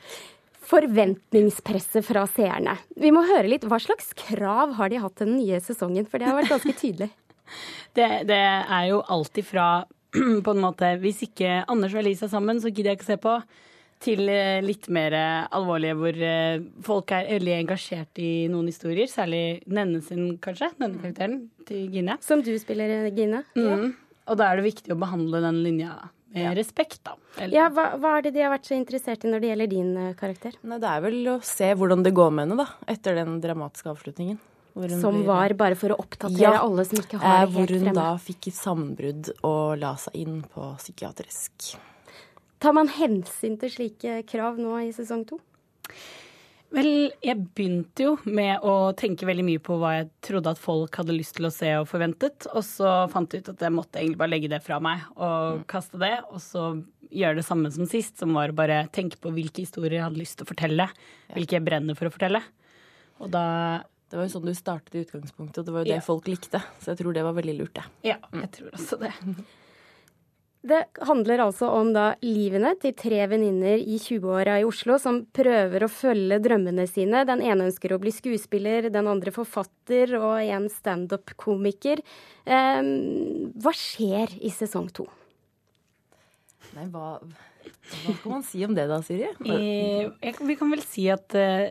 Forventningspresset 0.68 2.04
fra 2.04 2.26
seerne. 2.28 2.74
Vi 2.92 3.08
må 3.16 3.22
høre 3.24 3.48
litt. 3.48 3.64
Hva 3.64 3.78
slags 3.80 4.12
krav 4.18 4.74
har 4.76 4.92
de 4.92 5.00
hatt 5.00 5.16
til 5.16 5.30
den 5.30 5.38
nye 5.38 5.62
sesongen? 5.64 6.04
For 6.04 6.20
det 6.20 6.28
har 6.28 6.36
vært 6.36 6.52
ganske 6.52 6.76
tydelig. 6.76 7.08
det, 7.96 8.10
det 8.28 8.42
er 8.44 8.84
jo 8.90 9.00
alltid 9.00 9.48
fra 9.48 9.70
på 10.44 10.52
en 10.52 10.60
måte 10.60 10.92
Hvis 11.00 11.24
ikke 11.24 11.62
Anders 11.62 11.96
og 11.96 12.02
Elise 12.04 12.28
er 12.28 12.34
sammen, 12.36 12.60
så 12.60 12.68
gidder 12.68 12.92
jeg 12.92 13.00
ikke 13.00 13.08
å 13.08 13.12
se 13.14 13.20
på 13.24 13.38
til 14.00 14.30
eh, 14.32 14.60
litt 14.64 14.88
mer 14.92 15.14
eh, 15.16 15.48
alvorlige, 15.56 15.96
hvor 16.00 16.20
eh, 16.30 16.62
folk 16.86 17.12
er 17.16 17.28
veldig 17.34 17.56
engasjert 17.58 18.20
i 18.22 18.30
noen 18.52 18.70
historier. 18.70 19.10
Særlig 19.10 19.42
Nenne 19.70 20.00
sin, 20.04 20.36
kanskje. 20.42 20.70
Denne 20.80 21.00
karakteren 21.02 21.42
til 21.68 21.90
Gine. 21.92 22.16
Som 22.24 22.44
du 22.46 22.54
spiller, 22.60 23.10
Gine. 23.16 23.44
Mm. 23.58 23.92
Og 24.30 24.40
da 24.40 24.48
er 24.48 24.60
det 24.60 24.70
viktig 24.70 24.94
å 24.94 24.98
behandle 25.00 25.42
den 25.44 25.60
linja 25.64 25.96
med 26.30 26.46
ja. 26.46 26.52
respekt, 26.54 27.00
da. 27.06 27.16
Eller... 27.36 27.56
Ja, 27.56 27.66
hva, 27.74 27.90
hva, 27.98 28.16
er 28.18 28.28
det 28.28 28.36
de 28.36 28.44
har 28.44 28.52
vært 28.52 28.68
så 28.68 28.76
interessert 28.76 29.26
i 29.26 29.32
når 29.32 29.42
det 29.42 29.50
gjelder 29.50 29.72
din 29.72 29.90
karakter? 30.20 30.54
Nei, 30.62 30.78
det 30.82 30.92
er 30.92 31.02
vel 31.04 31.32
å 31.32 31.40
se 31.44 31.72
hvordan 31.74 32.06
det 32.06 32.14
går 32.16 32.30
med 32.36 32.46
henne, 32.46 32.62
da. 32.62 32.92
Etter 32.94 33.18
den 33.18 33.40
dramatiske 33.42 33.90
avslutningen. 33.90 34.38
Som 35.00 35.18
blir... 35.18 35.26
var 35.26 35.52
bare 35.58 35.76
for 35.76 35.92
å 35.92 35.98
oppdatere 35.98 36.44
ja, 36.44 36.60
alle 36.62 36.84
som 36.86 37.00
ikke 37.02 37.18
har 37.18 37.42
det 37.42 37.56
helt 37.56 37.56
fremme? 37.56 37.80
Hvor 37.82 37.88
hun 37.90 37.98
da 37.98 38.08
fikk 38.22 38.50
et 38.52 38.56
sammenbrudd 38.56 39.32
og 39.42 39.80
la 39.82 39.96
seg 39.98 40.20
inn 40.22 40.40
på 40.46 40.68
psykiatrisk. 40.78 41.72
Tar 42.60 42.74
man 42.76 42.90
hensyn 42.92 43.56
til 43.60 43.72
slike 43.72 44.20
krav 44.28 44.58
nå 44.60 44.74
i 44.84 44.90
sesong 44.92 45.24
to? 45.28 45.40
Vel, 46.70 47.10
jeg 47.24 47.34
begynte 47.56 48.04
jo 48.04 48.12
med 48.30 48.62
å 48.62 48.92
tenke 48.94 49.26
veldig 49.26 49.42
mye 49.46 49.62
på 49.64 49.74
hva 49.80 49.94
jeg 49.96 50.10
trodde 50.22 50.52
at 50.52 50.60
folk 50.60 51.00
hadde 51.00 51.16
lyst 51.16 51.34
til 51.38 51.48
å 51.48 51.50
se 51.54 51.72
og 51.80 51.88
forventet, 51.90 52.46
og 52.52 52.62
så 52.62 52.92
fant 53.10 53.32
jeg 53.32 53.42
ut 53.42 53.50
at 53.56 53.64
jeg 53.66 53.74
måtte 53.74 53.98
egentlig 53.98 54.20
bare 54.20 54.30
legge 54.30 54.50
det 54.52 54.60
fra 54.62 54.78
meg 54.84 55.02
og 55.16 55.62
mm. 55.62 55.64
kaste 55.72 55.98
det, 55.98 56.12
og 56.30 56.38
så 56.44 56.68
gjøre 57.10 57.40
det 57.40 57.46
samme 57.48 57.72
som 57.74 57.88
sist, 57.90 58.20
som 58.20 58.36
var 58.38 58.52
å 58.52 58.58
bare 58.60 58.84
tenke 58.94 59.18
på 59.18 59.32
hvilke 59.34 59.64
historier 59.64 59.98
jeg 59.98 60.04
hadde 60.06 60.22
lyst 60.22 60.38
til 60.38 60.46
å 60.46 60.50
fortelle, 60.52 60.86
hvilke 61.34 61.58
jeg 61.58 61.66
brenner 61.66 61.98
for 61.98 62.06
å 62.06 62.14
fortelle. 62.14 62.42
Og 63.18 63.32
da 63.34 63.46
det 64.10 64.18
var 64.18 64.26
jo 64.26 64.32
sånn 64.32 64.46
du 64.46 64.54
startet 64.58 64.94
i 64.94 65.02
utgangspunktet, 65.04 65.60
og 65.62 65.66
det 65.66 65.74
var 65.74 65.84
jo 65.84 65.90
det 65.90 65.98
ja. 66.00 66.04
folk 66.04 66.26
likte. 66.26 66.58
Så 66.82 66.92
jeg 66.92 66.98
tror 66.98 67.14
det 67.14 67.22
var 67.22 67.34
veldig 67.36 67.56
lurt, 67.60 67.76
det. 67.78 67.84
Ja, 68.10 68.16
jeg 68.34 68.48
tror 68.56 68.72
også 68.74 68.98
det. 69.02 69.12
Det 70.60 70.80
handler 71.08 71.40
altså 71.46 71.70
om 71.72 71.94
da 71.94 72.10
livene 72.20 72.74
til 72.82 72.92
tre 72.98 73.22
venninner 73.30 73.80
i 73.80 73.96
20-åra 73.96 74.58
i 74.60 74.66
Oslo 74.68 74.98
som 75.00 75.22
prøver 75.32 75.86
å 75.86 75.88
følge 75.88 76.36
drømmene 76.44 76.84
sine. 76.90 77.22
Den 77.28 77.40
ene 77.40 77.70
ønsker 77.70 77.94
å 77.96 78.00
bli 78.02 78.12
skuespiller, 78.12 78.90
den 78.92 79.08
andre 79.08 79.32
forfatter 79.32 80.12
og 80.18 80.36
en 80.42 80.68
standup-komiker. 80.72 82.04
Eh, 82.44 82.90
hva 83.56 83.72
skjer 83.76 84.36
i 84.44 84.52
sesong 84.52 84.90
to? 84.92 85.08
Nei, 86.76 86.86
hva, 86.92 87.16
hva, 87.24 88.14
kan 88.20 88.36
man 88.36 88.44
si 88.46 88.60
om 88.66 88.76
det 88.76 88.84
da, 88.90 89.00
Siri? 89.06 89.32
Eh, 89.40 90.36
vi 90.44 90.58
kan 90.60 90.76
vel 90.76 90.84
si 90.84 91.08
at 91.12 91.34
eh, 91.38 91.70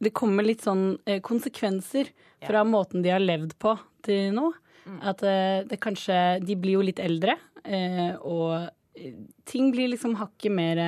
det 0.00 0.14
kommer 0.16 0.46
litt 0.46 0.64
sånn 0.64 0.94
eh, 1.04 1.20
konsekvenser 1.24 2.08
fra 2.40 2.64
ja. 2.64 2.66
måten 2.66 3.04
de 3.04 3.12
har 3.12 3.22
levd 3.22 3.58
på 3.60 3.76
til 4.06 4.32
nå. 4.36 4.48
Mm. 4.90 5.00
At 5.06 5.22
eh, 5.22 5.62
det 5.70 5.78
kanskje 5.82 6.14
De 6.42 6.56
blir 6.58 6.78
jo 6.78 6.84
litt 6.86 7.00
eldre. 7.02 7.36
Eh, 7.64 8.14
og 8.26 8.70
eh, 8.98 9.18
ting 9.48 9.70
blir 9.74 9.92
liksom 9.92 10.16
hakket 10.18 10.54
mer 10.54 10.80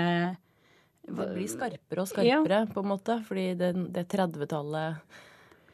Det 1.02 1.12
blir 1.34 1.50
skarpere 1.50 2.02
og 2.02 2.08
skarpere, 2.10 2.64
ja. 2.64 2.70
på 2.72 2.82
en 2.82 2.90
måte. 2.94 3.20
Fordi 3.28 3.52
det, 3.58 3.74
det 3.94 4.08
30-tallet 4.10 5.20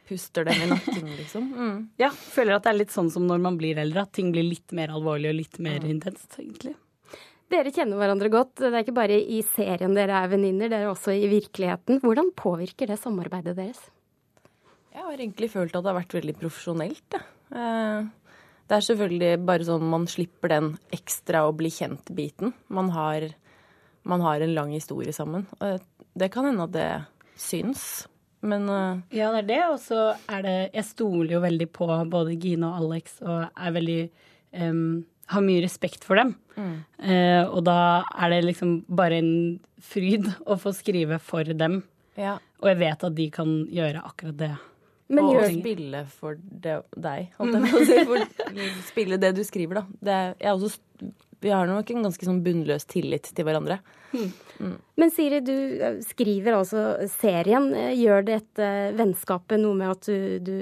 puster 0.09 0.47
dem 0.49 0.63
i 0.65 0.69
nakken, 0.71 1.09
liksom. 1.19 1.49
Mm. 1.59 1.81
Ja, 2.01 2.09
føler 2.09 2.57
at 2.57 2.65
det 2.65 2.71
er 2.73 2.79
litt 2.79 2.93
sånn 2.95 3.11
som 3.13 3.27
når 3.29 3.43
man 3.45 3.59
blir 3.61 3.79
eldre, 3.81 4.07
at 4.07 4.15
ting 4.17 4.31
blir 4.33 4.47
litt 4.47 4.73
mer 4.77 4.93
alvorlig 4.95 5.33
og 5.33 5.37
litt 5.37 5.59
mer 5.61 5.83
mm. 5.85 5.91
intenst, 5.91 6.39
egentlig. 6.41 6.73
Dere 7.53 7.73
kjenner 7.73 8.01
hverandre 8.01 8.29
godt. 8.33 8.55
Det 8.61 8.71
er 8.71 8.85
ikke 8.85 8.97
bare 8.97 9.17
i 9.19 9.41
serien 9.55 9.95
dere 9.97 10.17
er 10.21 10.31
venninner, 10.33 10.69
dere 10.69 10.87
er 10.87 10.93
også 10.93 11.15
i 11.17 11.29
virkeligheten. 11.31 12.01
Hvordan 12.05 12.33
påvirker 12.37 12.91
det 12.91 12.99
samarbeidet 13.01 13.57
deres? 13.57 13.81
Jeg 14.93 15.05
har 15.05 15.17
egentlig 15.17 15.51
følt 15.53 15.77
at 15.77 15.85
det 15.85 15.93
har 15.93 15.99
vært 16.01 16.17
veldig 16.19 16.37
profesjonelt. 16.41 17.17
Ja. 17.17 17.25
Det 18.69 18.77
er 18.77 18.85
selvfølgelig 18.85 19.33
bare 19.49 19.65
sånn 19.65 19.87
man 19.89 20.05
slipper 20.11 20.53
den 20.53 20.73
ekstra 20.93 21.47
å 21.49 21.55
bli 21.57 21.71
kjent-biten. 21.73 22.53
Man, 22.69 22.91
man, 22.93 24.25
har 24.27 24.45
en 24.45 24.55
lang 24.55 24.75
historie 24.77 25.15
sammen. 25.17 25.47
Det 26.19 26.29
kan 26.35 26.51
hende 26.51 26.67
at 26.69 26.75
det 26.75 26.89
syns, 27.41 28.07
men 28.45 28.69
uh... 28.71 29.01
Ja, 29.15 29.31
det 29.35 29.47
er 29.47 29.49
det. 29.49 29.61
Og 29.73 29.79
så 29.83 30.01
er 30.31 30.45
det 30.45 30.57
Jeg 30.77 30.87
stoler 30.93 31.39
jo 31.39 31.45
veldig 31.45 31.69
på 31.75 31.89
både 32.11 32.37
Gine 32.39 32.69
og 32.69 32.85
Alex 32.85 33.19
og 33.25 33.49
er 33.49 33.75
veldig 33.75 34.01
um, 34.63 35.01
Har 35.33 35.45
mye 35.45 35.65
respekt 35.65 36.07
for 36.07 36.21
dem. 36.21 36.35
Mm. 36.59 36.77
Uh, 37.03 37.45
og 37.49 37.63
da 37.67 37.79
er 38.15 38.35
det 38.35 38.45
liksom 38.47 38.81
bare 38.87 39.23
en 39.23 39.33
fryd 39.83 40.29
å 40.47 40.59
få 40.61 40.75
skrive 40.77 41.21
for 41.23 41.49
dem. 41.49 41.83
Ja. 42.19 42.39
Og 42.63 42.73
jeg 42.73 42.83
vet 42.83 43.07
at 43.07 43.17
de 43.17 43.29
kan 43.33 43.63
gjøre 43.71 44.05
akkurat 44.07 44.39
det 44.39 44.53
men 45.09 45.25
og 45.25 45.39
gjør... 45.39 45.55
spille 45.61 46.03
for 46.13 46.37
det, 46.39 46.81
deg, 46.97 47.31
jeg 47.33 47.87
si. 47.89 48.03
For, 48.09 48.27
spille 48.91 49.21
det 49.21 49.33
du 49.39 49.41
skriver, 49.47 49.81
da. 49.81 50.19
Er, 50.37 50.51
også, 50.53 50.79
vi 51.41 51.53
har 51.55 51.69
nok 51.71 51.93
en 51.95 52.05
ganske 52.09 52.29
sånn 52.29 52.43
bunnløs 52.45 52.85
tillit 52.91 53.31
til 53.33 53.49
hverandre. 53.49 53.79
Mm. 54.13 54.29
Mm. 54.59 54.77
Men 55.01 55.13
Siri, 55.15 55.41
du 55.45 55.55
eh, 55.55 55.99
skriver 56.05 56.59
altså 56.59 56.85
serien. 57.13 57.71
Gjør 57.97 58.25
dette 58.27 58.71
vennskapet 58.99 59.61
noe 59.63 59.77
med 59.79 59.93
at 59.95 60.09
du, 60.09 60.39
du, 60.45 60.59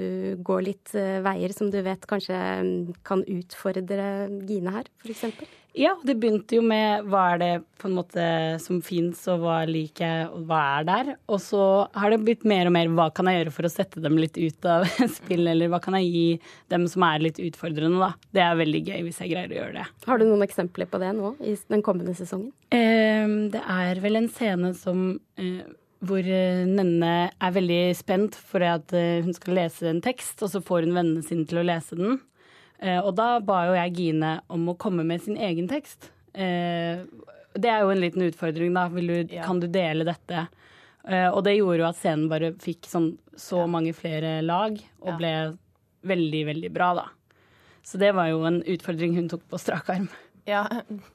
går 0.47 0.65
litt 0.67 0.95
veier 0.95 1.55
som 1.55 1.71
du 1.73 1.79
vet 1.83 2.07
kanskje 2.07 2.41
mm, 2.63 2.75
kan 3.07 3.23
utfordre 3.23 4.11
Gine 4.47 4.75
her, 4.79 4.91
f.eks.? 5.03 5.47
Ja, 5.77 5.93
det 6.01 6.15
begynte 6.17 6.57
jo 6.57 6.63
med 6.65 7.05
hva 7.05 7.23
er 7.35 7.41
det 7.41 7.51
på 7.77 7.85
en 7.89 7.97
måte 7.99 8.23
som 8.63 8.79
fins, 8.81 9.19
og 9.29 9.43
hva 9.43 9.59
liker 9.69 10.03
jeg, 10.03 10.27
og 10.33 10.47
hva 10.49 10.61
er 10.79 10.87
der. 10.87 11.11
Og 11.29 11.41
så 11.43 11.61
har 11.93 12.13
det 12.13 12.21
blitt 12.25 12.45
mer 12.49 12.69
og 12.69 12.73
mer 12.73 12.89
hva 12.97 13.07
kan 13.13 13.29
jeg 13.29 13.43
gjøre 13.43 13.53
for 13.53 13.69
å 13.69 13.71
sette 13.71 14.01
dem 14.01 14.17
litt 14.17 14.39
ut 14.41 14.67
av 14.67 14.87
spill, 15.19 15.45
eller 15.53 15.69
hva 15.69 15.81
kan 15.83 15.99
jeg 15.99 16.09
gi 16.09 16.27
dem 16.73 16.87
som 16.89 17.05
er 17.05 17.21
litt 17.27 17.41
utfordrende, 17.43 18.01
da. 18.01 18.11
Det 18.33 18.43
er 18.43 18.61
veldig 18.63 18.83
gøy 18.89 19.03
hvis 19.05 19.21
jeg 19.21 19.35
greier 19.35 19.53
å 19.53 19.59
gjøre 19.59 19.75
det. 19.77 19.87
Har 20.09 20.17
du 20.21 20.25
noen 20.25 20.45
eksempler 20.47 20.89
på 20.89 21.01
det 21.03 21.13
nå 21.17 21.35
i 21.45 21.53
den 21.69 21.85
kommende 21.85 22.17
sesongen? 22.17 22.49
Eh, 22.73 23.27
det 23.53 23.61
er 23.61 24.01
vel 24.01 24.23
en 24.23 24.31
scene 24.33 24.73
som 24.77 25.11
eh, 25.37 25.61
hvor 26.05 26.25
eh, 26.25 26.63
Nenne 26.67 27.13
er 27.29 27.53
veldig 27.53 27.83
spent 27.97 28.37
for 28.49 28.65
at 28.65 28.93
eh, 28.97 29.21
hun 29.25 29.35
skal 29.35 29.57
lese 29.57 29.89
en 29.89 30.01
tekst, 30.03 30.41
og 30.41 30.51
så 30.53 30.61
får 30.63 30.87
hun 30.87 30.97
vennene 30.97 31.25
sine 31.25 31.45
til 31.49 31.61
å 31.61 31.67
lese 31.67 31.97
den. 31.99 32.19
Eh, 32.79 32.99
og 32.99 33.13
da 33.17 33.37
ba 33.43 33.63
jo 33.69 33.77
jeg 33.77 33.95
Gine 33.97 34.33
om 34.53 34.69
å 34.69 34.77
komme 34.79 35.05
med 35.07 35.23
sin 35.23 35.37
egen 35.37 35.69
tekst. 35.71 36.11
Eh, 36.33 37.03
det 37.57 37.71
er 37.71 37.83
jo 37.83 37.91
en 37.93 38.01
liten 38.01 38.25
utfordring, 38.27 38.73
da. 38.75 38.87
Du, 38.93 39.33
ja. 39.33 39.45
Kan 39.47 39.61
du 39.63 39.67
dele 39.71 40.05
dette? 40.07 40.47
Eh, 41.07 41.29
og 41.31 41.41
det 41.47 41.57
gjorde 41.57 41.81
jo 41.81 41.89
at 41.89 41.99
scenen 41.99 42.27
bare 42.31 42.53
fikk 42.61 42.89
sånn, 42.89 43.13
så 43.37 43.63
ja. 43.63 43.69
mange 43.71 43.93
flere 43.97 44.39
lag, 44.45 44.77
og 45.01 45.13
ja. 45.13 45.17
ble 45.19 45.33
veldig, 46.07 46.43
veldig 46.51 46.71
bra, 46.75 46.91
da. 47.01 47.07
Så 47.87 47.99
det 48.01 48.11
var 48.17 48.29
jo 48.29 48.41
en 48.47 48.59
utfordring 48.67 49.15
hun 49.15 49.29
tok 49.31 49.45
på 49.49 49.59
strak 49.61 49.89
arm. 49.93 50.09
Ja, 50.47 50.65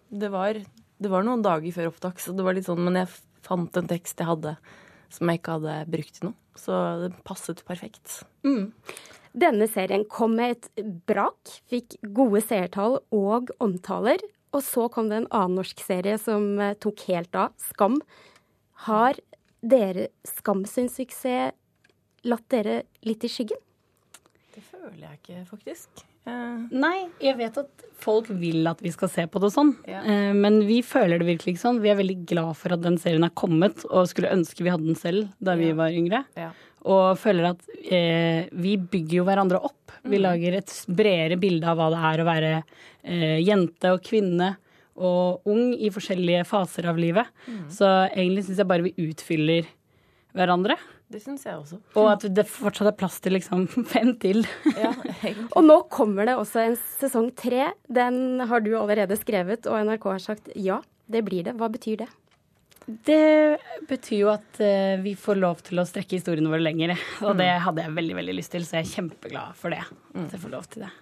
det 0.09 0.31
var, 0.33 0.57
det 0.57 1.11
var 1.13 1.25
noen 1.27 1.45
dager 1.45 1.75
før 1.77 1.93
opptak, 1.93 2.21
så 2.21 2.35
det 2.37 2.45
var 2.45 2.57
litt 2.57 2.67
sånn 2.69 2.83
Men 2.85 2.99
jeg 3.03 3.13
fant 3.45 3.77
en 3.77 3.89
tekst 3.89 4.21
jeg 4.21 4.29
hadde 4.29 4.57
som 5.13 5.29
jeg 5.29 5.41
ikke 5.41 5.59
hadde 5.59 5.75
brukt 5.93 6.17
til 6.17 6.31
noe. 6.31 6.39
Så 6.59 6.77
det 7.03 7.11
passet 7.27 7.63
perfekt. 7.69 8.23
Mm. 8.47 8.73
Denne 9.33 9.65
serien 9.71 10.05
kom 10.13 10.37
med 10.37 10.59
et 10.59 10.85
brak, 11.09 11.55
fikk 11.71 11.97
gode 12.17 12.43
seertall 12.45 12.99
og 13.15 13.53
omtaler. 13.65 14.21
Og 14.53 14.61
så 14.67 14.89
kom 14.93 15.09
det 15.09 15.23
en 15.23 15.31
annen 15.33 15.57
norsk 15.63 15.81
serie 15.81 16.19
som 16.21 16.61
eh, 16.61 16.77
tok 16.77 17.07
helt 17.09 17.33
av, 17.39 17.55
Skam. 17.71 17.97
Har 18.85 19.17
dere 19.65 20.11
Skam 20.29 20.67
sin 20.69 20.91
suksess 20.93 21.57
latt 22.29 22.45
dere 22.53 22.83
litt 23.07 23.25
i 23.25 23.31
skyggen? 23.33 23.61
Det 24.53 24.61
føler 24.67 25.07
jeg 25.07 25.21
ikke, 25.23 25.45
faktisk. 25.49 26.03
Uh... 26.29 26.69
Nei, 26.71 27.09
jeg 27.25 27.35
vet 27.41 27.57
at 27.59 27.87
folk 27.99 28.29
vil 28.39 28.69
at 28.71 28.83
vi 28.85 28.93
skal 28.95 29.11
se 29.11 29.25
på 29.27 29.41
det 29.43 29.49
sånn. 29.55 29.73
yeah. 29.89 30.05
Uh, 30.05 30.35
men 30.37 30.61
vi 30.69 30.83
føler 30.87 31.19
det 31.19 31.27
virkelig 31.33 31.57
ikke 31.57 31.65
sånn. 31.65 31.81
Vi 31.83 31.91
er 31.91 31.99
veldig 31.99 32.19
glad 32.29 32.53
for 32.61 32.77
at 32.77 32.85
den 32.85 33.01
serien 33.01 33.25
er 33.27 33.33
kommet, 33.35 33.81
og 33.89 34.11
skulle 34.13 34.31
ønske 34.37 34.63
vi 34.63 34.71
hadde 34.71 34.91
den 34.93 35.01
selv 35.01 35.33
da 35.41 35.57
yeah. 35.57 35.65
vi 35.65 35.73
var 35.81 35.97
yngre. 35.97 36.23
Ja 36.37 36.53
og 36.83 37.19
føler 37.21 37.53
at 37.53 37.63
eh, 37.85 38.49
vi 38.59 38.75
bygger 38.77 39.21
jo 39.21 39.27
hverandre 39.29 39.61
opp. 39.63 39.95
Vi 40.03 40.19
mm. 40.19 40.23
lager 40.25 40.57
et 40.59 40.73
bredere 40.91 41.39
bilde 41.41 41.69
av 41.69 41.79
hva 41.79 41.91
det 41.93 42.01
er 42.09 42.23
å 42.23 42.27
være 42.27 42.53
eh, 42.59 43.39
jente 43.43 43.93
og 43.95 44.03
kvinne 44.07 44.57
og 44.93 45.47
ung 45.49 45.73
i 45.73 45.91
forskjellige 45.93 46.45
faser 46.49 46.89
av 46.91 46.99
livet. 47.01 47.31
Mm. 47.47 47.63
Så 47.73 47.87
egentlig 48.11 48.47
syns 48.49 48.61
jeg 48.61 48.71
bare 48.73 48.87
vi 48.89 49.09
utfyller 49.09 49.71
hverandre. 50.37 50.77
Det 51.13 51.21
syns 51.21 51.45
jeg 51.45 51.59
også. 51.59 51.79
Og 52.01 52.09
at 52.09 52.25
det 52.33 52.47
fortsatt 52.49 52.89
er 52.89 52.97
plass 52.97 53.19
til 53.23 53.37
liksom 53.37 53.67
fem 53.93 54.15
til. 54.21 54.43
Ja, 54.79 54.93
og 55.57 55.67
nå 55.67 55.79
kommer 55.93 56.29
det 56.29 56.39
også 56.41 56.65
en 56.65 56.79
sesong 56.99 57.31
tre. 57.39 57.71
Den 57.93 58.43
har 58.49 58.65
du 58.65 58.73
allerede 58.81 59.19
skrevet, 59.21 59.69
og 59.69 59.87
NRK 59.87 60.09
har 60.15 60.25
sagt 60.25 60.53
ja, 60.57 60.81
det 61.13 61.25
blir 61.29 61.47
det. 61.47 61.57
Hva 61.61 61.71
betyr 61.73 62.05
det? 62.05 62.11
Det 62.87 63.59
betyr 63.89 64.17
jo 64.19 64.31
at 64.33 64.59
uh, 64.59 64.99
vi 65.03 65.15
får 65.19 65.39
lov 65.39 65.63
til 65.67 65.79
å 65.79 65.87
strekke 65.87 66.19
historiene 66.19 66.51
våre 66.51 66.65
lenger. 66.65 66.97
Og 67.23 67.37
det 67.39 67.49
mm. 67.49 67.63
hadde 67.69 67.87
jeg 67.87 67.97
veldig 68.01 68.19
veldig 68.19 68.37
lyst 68.41 68.55
til, 68.57 68.67
så 68.67 68.81
jeg 68.81 68.89
er 68.89 68.93
kjempeglad 68.97 69.59
for 69.59 69.75
det. 69.75 69.83
Mm. 70.13 70.27
At 70.27 70.37
jeg 70.37 70.45
får 70.45 70.55
lov 70.57 70.69
til 70.73 70.87
det. 70.87 70.93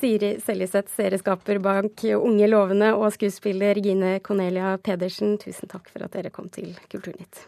Siri 0.00 0.30
Seljeseth, 0.40 0.94
serieskaper 0.96 1.58
bak 1.60 2.04
Unge 2.16 2.48
lovende, 2.48 2.94
og 2.96 3.12
skuespiller 3.12 3.76
Gine 3.84 4.16
Cornelia 4.24 4.76
Pedersen, 4.80 5.36
tusen 5.42 5.68
takk 5.68 5.92
for 5.92 6.06
at 6.06 6.16
dere 6.16 6.32
kom 6.32 6.48
til 6.48 6.72
Kulturnytt. 6.88 7.44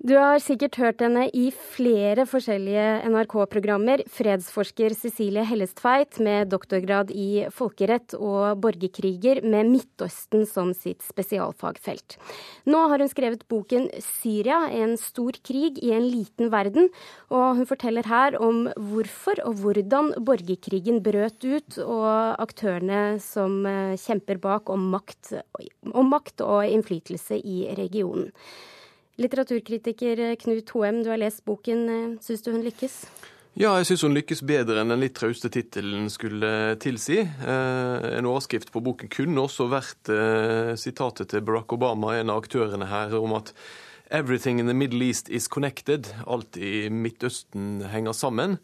Du 0.00 0.14
har 0.16 0.38
sikkert 0.40 0.78
hørt 0.80 1.02
henne 1.04 1.26
i 1.36 1.50
flere 1.52 2.24
forskjellige 2.24 2.84
NRK-programmer. 3.12 4.00
Fredsforsker 4.08 4.94
Cecilie 4.96 5.42
Hellestveit 5.44 6.16
med 6.24 6.48
doktorgrad 6.54 7.10
i 7.12 7.42
folkerett 7.52 8.14
og 8.16 8.62
borgerkriger 8.64 9.42
med 9.44 9.68
Midtøsten 9.68 10.46
som 10.48 10.70
sitt 10.72 11.04
spesialfagfelt. 11.04 12.16
Nå 12.64 12.80
har 12.88 13.04
hun 13.04 13.12
skrevet 13.12 13.44
boken 13.52 13.90
'Syria 14.00 14.62
en 14.72 14.96
stor 14.96 15.36
krig 15.44 15.76
i 15.84 15.92
en 15.92 16.08
liten 16.08 16.48
verden', 16.48 16.88
og 17.28 17.60
hun 17.60 17.68
forteller 17.68 18.08
her 18.08 18.40
om 18.40 18.72
hvorfor 18.72 19.44
og 19.44 19.60
hvordan 19.60 20.14
borgerkrigen 20.16 21.04
brøt 21.04 21.44
ut, 21.44 21.76
og 21.76 22.40
aktørene 22.40 23.20
som 23.20 23.66
eh, 23.66 24.00
kjemper 24.00 24.40
bak 24.40 24.72
om 24.72 24.80
makt, 24.96 25.44
om 25.92 26.08
makt 26.08 26.40
og 26.40 26.64
innflytelse 26.64 27.36
i 27.36 27.68
regionen. 27.76 28.32
Litteraturkritiker 29.20 30.22
Knut 30.40 30.70
Hoem, 30.72 31.02
du 31.04 31.10
har 31.12 31.20
lest 31.20 31.44
boken. 31.44 32.16
Syns 32.24 32.40
du 32.40 32.54
hun 32.54 32.64
lykkes? 32.64 32.94
Ja, 33.58 33.74
jeg 33.76 33.90
syns 33.90 34.04
hun 34.06 34.14
lykkes 34.16 34.40
bedre 34.48 34.80
enn 34.80 34.92
den 34.92 35.02
litt 35.02 35.16
trauste 35.18 35.50
tittelen 35.52 36.06
skulle 36.08 36.78
tilsi. 36.80 37.18
Eh, 37.20 38.06
en 38.16 38.28
overskrift 38.30 38.70
på 38.72 38.80
boken 38.86 39.10
kunne 39.12 39.42
også 39.42 39.66
vært 39.68 40.08
eh, 40.14 40.72
sitatet 40.80 41.32
til 41.34 41.44
Barack 41.44 41.74
Obama, 41.76 42.14
en 42.16 42.32
av 42.32 42.40
aktørene 42.40 42.88
her, 42.88 43.12
om 43.18 43.34
at 43.36 43.52
'everything 44.08 44.58
in 44.58 44.66
the 44.66 44.74
Middle 44.74 45.04
East 45.04 45.28
is 45.28 45.48
connected'. 45.48 46.08
Alt 46.26 46.56
i 46.56 46.88
Midtøsten 46.88 47.82
henger 47.92 48.12
sammen. 48.12 48.58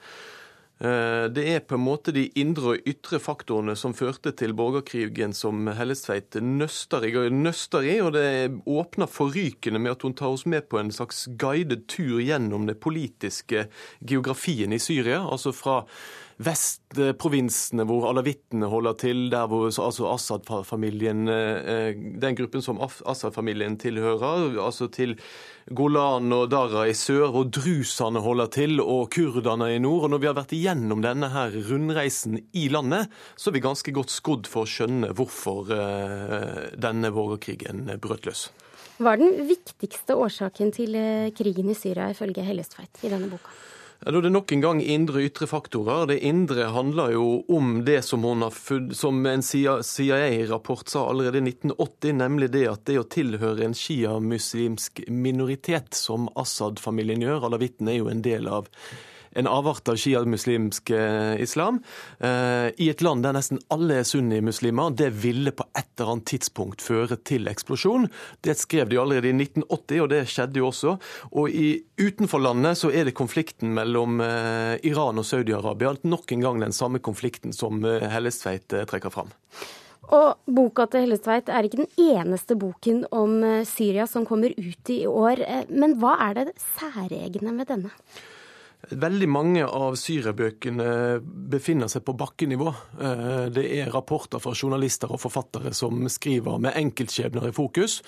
Eh, 0.77 1.25
det 1.33 1.45
er 1.49 1.62
på 1.65 1.79
en 1.79 1.85
måte 1.87 2.12
de 2.12 2.27
indre 2.37 2.75
og 2.75 2.89
ytre 2.91 3.17
faktorene 3.23 3.73
som 3.81 3.95
førte 3.97 4.35
til 4.37 4.53
borgerkrigen 4.57 5.33
som 5.37 5.71
Hellestveit 5.73 6.37
nøster 6.45 7.07
i, 7.09 7.12
nøster 7.33 7.87
i, 7.89 7.95
og 8.05 8.12
det 8.19 8.27
åpner 8.69 9.09
forrykende 9.09 9.81
med 9.81 9.95
at 9.95 10.05
hun 10.05 10.17
tar 10.19 10.35
oss 10.37 10.45
med 10.45 10.69
på 10.69 10.81
en 10.83 10.93
slags 10.93 11.25
guidet 11.41 11.87
tur 11.89 12.21
gjennom 12.21 12.69
det 12.69 12.77
politiske 12.85 13.71
geografien 14.05 14.77
i 14.77 14.83
Syria. 14.83 15.23
altså 15.25 15.55
fra 15.57 15.83
vestprovinsene 16.37 17.87
hvor 17.88 18.11
alawittene 18.11 18.68
holder 18.68 18.96
til, 19.01 19.22
der 19.33 19.46
hvor 19.49 19.68
altså 19.70 20.09
Assad-familien, 20.11 21.29
eh, 21.33 21.96
den 21.96 22.37
gruppen 22.37 22.64
som 22.64 22.81
Assad-familien 22.83 23.79
tilhører, 23.81 24.59
altså 24.61 24.90
til 24.92 25.16
Golan 25.72 26.31
og 26.37 26.51
Dara 26.53 26.85
i 26.87 26.94
sør, 26.94 27.31
hvor 27.35 27.49
drusene 27.49 28.20
holder 28.22 28.53
til, 28.53 28.81
og 28.85 29.09
kurderne 29.16 29.72
i 29.75 29.81
nord. 29.83 30.07
Og 30.07 30.12
når 30.12 30.22
vi 30.22 30.29
har 30.31 30.37
vært 30.37 30.55
igjennom 30.55 31.03
denne 31.03 31.33
her 31.33 31.57
rundreisen 31.70 32.38
i 32.53 32.68
landet, 32.68 33.09
så 33.37 33.51
er 33.51 33.57
vi 33.57 33.64
ganske 33.64 33.96
godt 33.96 34.12
skodd 34.12 34.51
for 34.51 34.66
å 34.66 34.70
skjønne 34.70 35.14
hvorfor 35.16 35.72
eh, 35.72 36.62
denne 36.77 37.12
borgerkrigen 37.16 37.88
brøt 38.03 38.29
løs. 38.29 38.51
Hva 38.96 39.12
er 39.12 39.25
den 39.25 39.49
viktigste 39.49 40.14
årsaken 40.16 40.70
til 40.72 40.94
eh, 40.96 41.33
krigen 41.37 41.72
i 41.72 41.77
Syria, 41.77 42.12
ifølge 42.12 42.44
Hellestveit 42.44 43.03
i 43.05 43.12
denne 43.12 43.33
boka? 43.33 43.51
Ja, 44.04 44.12
da 44.12 44.18
er 44.18 44.26
det 44.26 44.32
nok 44.35 44.52
en 44.52 44.61
gang 44.61 44.80
indre 44.85 45.22
og 45.22 45.26
ytre 45.30 45.48
faktorer. 45.48 46.04
Det 46.11 46.18
indre 46.28 46.68
handler 46.74 47.14
jo 47.14 47.26
om 47.48 47.80
det 47.87 48.02
som, 48.04 48.26
har 48.42 48.92
som 48.94 49.26
en 49.26 49.42
CIA-rapport 49.42 50.88
sa 50.92 51.06
allerede 51.11 51.40
i 51.40 51.46
1980, 51.48 52.12
nemlig 52.20 52.50
det 52.52 52.66
at 52.70 52.85
det 52.87 53.00
å 53.00 53.09
tilhøre 53.09 53.64
en 53.64 53.76
sjiamuslimsk 53.76 55.06
minoritet, 55.09 55.96
som 55.96 56.28
Assad-familien 56.37 57.24
gjør, 57.24 57.48
alawittene 57.48 57.94
er 57.94 58.02
jo 58.02 58.12
en 58.12 58.24
del 58.26 58.50
av 58.52 58.68
en 59.37 59.46
avart 59.46 59.88
av 59.88 59.99
shia-muslimsk 60.01 60.90
eh, 60.90 61.40
islam, 61.42 61.83
eh, 62.18 62.68
i 62.81 62.88
et 62.90 63.03
land 63.05 63.25
der 63.27 63.37
nesten 63.37 63.61
alle 63.72 64.01
er 64.01 64.09
sunni-muslimer, 64.09 64.94
det 64.96 65.11
ville 65.22 65.53
på 65.53 65.66
et 65.77 65.88
eller 65.99 66.14
annet 66.14 66.29
tidspunkt 66.33 66.85
føre 66.85 67.18
til 67.29 67.49
eksplosjon. 67.51 68.09
Det 68.44 68.57
skrev 68.57 68.88
de 68.90 69.01
allerede 69.01 69.29
i 69.31 69.37
1980, 69.37 70.03
og 70.03 70.11
det 70.12 70.22
skjedde 70.33 70.62
jo 70.62 70.70
også. 70.70 70.96
Og 71.37 71.53
i, 71.53 71.68
utenfor 72.01 72.42
landet 72.42 72.81
så 72.81 72.92
er 72.92 73.09
det 73.09 73.16
konflikten 73.18 73.75
mellom 73.77 74.22
eh, 74.25 74.77
Iran 74.88 75.20
og 75.20 75.29
Saudi-Arabia. 75.29 75.96
Nok 76.07 76.33
en 76.33 76.46
gang 76.46 76.62
den 76.62 76.77
samme 76.77 77.03
konflikten 77.05 77.53
som 77.57 77.85
Hellestveit 77.85 78.72
trekker 78.88 79.12
fram. 79.12 79.29
Og 80.16 80.38
boka 80.55 80.87
til 80.88 81.03
Hellestveit 81.03 81.51
er 81.51 81.66
ikke 81.66 81.83
den 81.83 81.90
eneste 81.99 82.55
boken 82.59 83.03
om 83.11 83.40
Syria 83.66 84.07
som 84.09 84.25
kommer 84.29 84.55
ut 84.55 84.92
i 84.94 85.01
år. 85.11 85.42
Men 85.68 85.96
hva 86.01 86.14
er 86.29 86.38
det 86.38 86.55
særegne 86.62 87.53
med 87.57 87.68
denne? 87.72 87.92
Veldig 88.87 89.27
mange 89.27 89.64
av 89.66 89.96
syriabøkene 89.99 91.18
befinner 91.51 91.90
seg 91.90 92.05
på 92.07 92.14
bakkenivå. 92.18 92.68
Eh, 93.03 93.46
det 93.51 93.64
er 93.81 93.90
rapporter 93.90 94.38
fra 94.42 94.53
journalister 94.55 95.11
og 95.11 95.18
forfattere 95.25 95.72
som 95.75 96.05
skriver 96.12 96.61
med 96.62 96.79
enkeltskjebner 96.79 97.49
i 97.49 97.55
fokus. 97.57 97.99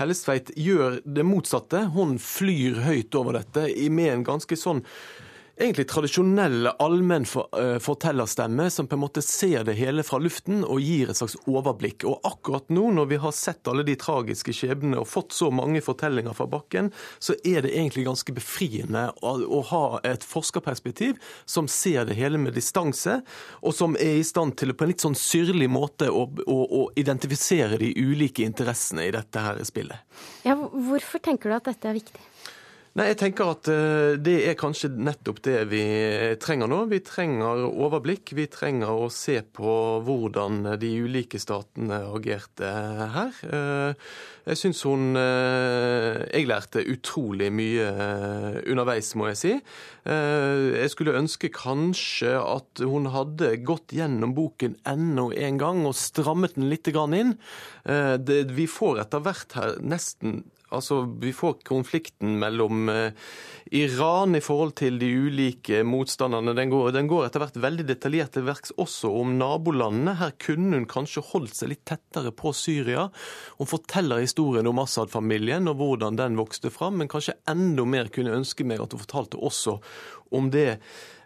Hellestveit 0.00 0.52
gjør 0.60 1.00
det 1.04 1.24
motsatte. 1.24 1.86
Hun 1.96 2.18
flyr 2.20 2.82
høyt 2.84 3.16
over 3.16 3.40
dette 3.40 3.70
med 3.88 4.12
en 4.12 4.26
ganske 4.28 4.60
sånn 4.60 4.84
egentlig 5.56 5.88
tradisjonelle 5.88 6.70
allmenn 6.82 7.24
eh, 7.58 7.78
fortellerstemme 7.78 8.70
som 8.70 8.86
på 8.86 8.96
en 8.96 9.00
måte 9.00 9.22
ser 9.22 9.64
det 9.64 9.76
hele 9.78 10.04
fra 10.04 10.18
luften 10.20 10.64
og 10.64 10.80
gir 10.84 11.10
et 11.10 11.18
slags 11.18 11.36
overblikk. 11.48 12.04
Og 12.08 12.20
akkurat 12.28 12.68
nå, 12.68 12.90
når 12.98 13.08
vi 13.12 13.20
har 13.22 13.34
sett 13.36 13.68
alle 13.70 13.86
de 13.86 13.96
tragiske 14.00 14.52
skjebnene 14.56 15.00
og 15.00 15.08
fått 15.08 15.36
så 15.36 15.50
mange 15.54 15.80
fortellinger 15.84 16.36
fra 16.36 16.48
bakken, 16.50 16.92
så 17.18 17.36
er 17.44 17.64
det 17.64 17.72
egentlig 17.72 18.06
ganske 18.08 18.36
befriende 18.36 19.08
å, 19.22 19.36
å 19.40 19.62
ha 19.72 19.84
et 20.06 20.26
forskerperspektiv 20.26 21.16
som 21.48 21.70
ser 21.70 22.04
det 22.08 22.18
hele 22.20 22.40
med 22.40 22.56
distanse, 22.56 23.20
og 23.62 23.76
som 23.76 23.96
er 24.00 24.20
i 24.20 24.26
stand 24.26 24.58
til 24.60 24.74
på 24.76 24.84
en 24.84 24.92
litt 24.92 25.04
sånn 25.04 25.16
syrlig 25.18 25.70
måte 25.72 26.10
å, 26.12 26.26
å, 26.46 26.58
å 26.80 26.82
identifisere 27.00 27.80
de 27.80 27.94
ulike 27.96 28.44
interessene 28.44 29.08
i 29.08 29.14
dette 29.14 29.42
her 29.42 29.62
spillet. 29.66 30.04
Ja, 30.44 30.56
hvorfor 30.56 31.22
tenker 31.22 31.50
du 31.50 31.56
at 31.56 31.68
dette 31.68 31.90
er 31.90 31.96
viktig? 31.96 32.22
Nei, 32.96 33.10
jeg 33.10 33.18
tenker 33.20 33.50
at 33.52 33.68
eh, 33.68 34.14
Det 34.16 34.36
er 34.48 34.54
kanskje 34.56 34.88
nettopp 34.96 35.42
det 35.44 35.58
vi 35.68 35.82
trenger 36.40 36.70
nå. 36.72 36.78
Vi 36.88 37.02
trenger 37.04 37.66
overblikk. 37.68 38.32
Vi 38.38 38.46
trenger 38.48 38.88
å 39.04 39.10
se 39.12 39.42
på 39.44 39.74
hvordan 40.06 40.62
de 40.80 40.92
ulike 41.04 41.40
statene 41.42 42.00
agerte 42.16 42.72
her. 43.18 43.42
Eh, 44.46 44.52
jeg 44.54 44.60
syns 44.60 44.82
hun 44.86 45.16
eh, 45.18 46.22
Jeg 46.30 46.46
lærte 46.46 46.84
utrolig 46.86 47.50
mye 47.52 47.90
underveis, 48.70 49.14
må 49.18 49.30
jeg 49.32 49.40
si. 49.40 49.54
Jeg 50.06 50.90
skulle 50.92 51.16
ønske 51.18 51.50
kanskje 51.50 52.36
at 52.38 52.82
hun 52.86 53.08
hadde 53.10 53.56
gått 53.66 53.94
gjennom 53.96 54.36
boken 54.36 54.76
enda 54.86 55.26
en 55.34 55.58
gang 55.58 55.82
og 55.88 55.96
strammet 55.98 56.54
den 56.54 56.68
litt 56.70 56.86
inn. 56.86 57.34
Vi 58.54 58.66
får 58.70 59.00
etter 59.02 59.24
hvert 59.24 59.56
her 59.58 59.80
nesten 59.82 60.44
Altså, 60.74 61.04
Vi 61.20 61.30
får 61.32 61.60
konflikten 61.66 62.40
mellom 62.40 62.88
eh, 62.90 63.12
Iran 63.78 64.34
i 64.34 64.42
forhold 64.42 64.74
til 64.80 64.98
de 64.98 65.06
ulike 65.14 65.84
motstanderne. 65.86 66.56
Den 66.58 66.72
går, 66.72 66.90
den 66.96 67.10
går 67.10 67.28
etter 67.28 67.42
hvert 67.44 67.58
veldig 67.62 67.86
detaljert 67.86 68.34
til 68.34 68.46
verks 68.48 68.74
også 68.74 69.12
om 69.20 69.36
nabolandene. 69.38 70.16
Her 70.18 70.34
kunne 70.42 70.80
hun 70.80 70.88
kanskje 70.90 71.22
holdt 71.30 71.54
seg 71.54 71.70
litt 71.70 71.84
tettere 71.86 72.34
på 72.34 72.50
Syria. 72.56 73.06
Hun 73.60 73.70
forteller 73.70 74.24
historien 74.24 74.35
om 74.42 74.78
Assad-familien 74.82 75.68
og 75.70 75.80
hvordan 75.80 76.18
den 76.18 76.36
vokste 76.36 76.70
fram, 76.70 76.98
men 77.00 77.08
kanskje 77.08 77.36
enda 77.48 77.84
mer 77.88 78.10
kunne 78.12 78.34
ønske 78.36 78.64
meg 78.64 78.82
at 78.82 78.92
hun 78.92 79.02
fortalte 79.02 79.40
også 79.40 79.78
om 80.34 80.50
det 80.50 80.78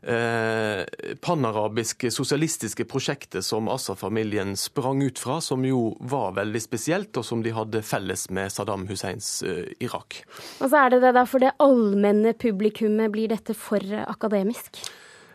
eh, 0.02 0.84
panarabiske 1.24 2.10
sosialistiske 2.12 2.84
prosjektet 2.84 3.44
som 3.44 3.68
Assad-familien 3.72 4.56
sprang 4.56 5.02
ut 5.02 5.18
fra, 5.18 5.40
som 5.40 5.64
jo 5.64 5.96
var 6.00 6.36
veldig 6.38 6.62
spesielt, 6.62 7.16
og 7.16 7.24
som 7.26 7.42
de 7.42 7.54
hadde 7.56 7.82
felles 7.82 8.28
med 8.30 8.52
Saddam 8.52 8.86
Husseins 8.90 9.42
eh, 9.42 9.72
Irak. 9.80 10.22
Og 10.60 10.68
så 10.68 10.84
er 10.84 10.94
det 10.94 11.02
det 11.04 11.14
da, 11.16 11.26
For 11.28 11.42
det 11.42 11.56
allmenne 11.58 12.34
publikummet, 12.36 13.12
blir 13.12 13.32
dette 13.32 13.56
for 13.56 13.80
akademisk? 14.06 14.82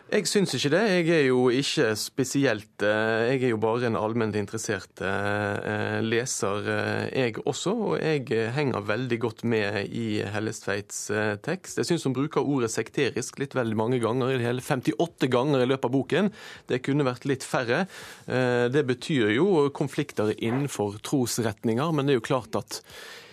Jeg 0.05 0.27
syns 0.29 0.51
ikke 0.53 0.69
det. 0.69 0.79
Jeg 0.85 1.07
er 1.15 1.23
jo 1.31 1.47
ikke 1.49 1.87
spesielt 1.97 2.83
eh, 2.85 3.23
Jeg 3.31 3.39
er 3.47 3.51
jo 3.55 3.57
bare 3.57 3.87
en 3.87 3.97
allment 3.97 4.35
interessert 4.37 5.01
eh, 5.01 5.97
leser, 6.05 6.69
eh, 6.69 7.07
jeg 7.09 7.39
også. 7.41 7.73
Og 7.73 7.95
jeg 7.97 8.51
henger 8.53 8.85
veldig 8.85 9.19
godt 9.23 9.43
med 9.49 9.89
i 9.89 10.21
Hellestveits 10.29 11.09
tekst. 11.41 11.81
Jeg 11.81 11.89
syns 11.89 12.05
hun 12.05 12.13
bruker 12.13 12.45
ordet 12.45 12.69
sekterisk 12.75 13.41
litt 13.41 13.57
veldig 13.57 13.81
mange 13.81 13.99
ganger. 14.03 14.37
hele 14.37 14.61
58 14.61 15.27
ganger 15.33 15.65
i 15.65 15.69
løpet 15.73 15.89
av 15.89 15.97
boken. 15.97 16.33
Det 16.69 16.83
kunne 16.85 17.09
vært 17.09 17.25
litt 17.25 17.43
færre. 17.43 17.87
Det 18.25 18.85
betyr 18.85 19.33
jo 19.33 19.69
konflikter 19.73 20.35
innenfor 20.37 21.01
trosretninger, 21.01 21.91
men 21.91 22.05
det 22.05 22.13
er 22.13 22.21
jo 22.21 22.29
klart 22.29 22.61
at 22.61 22.83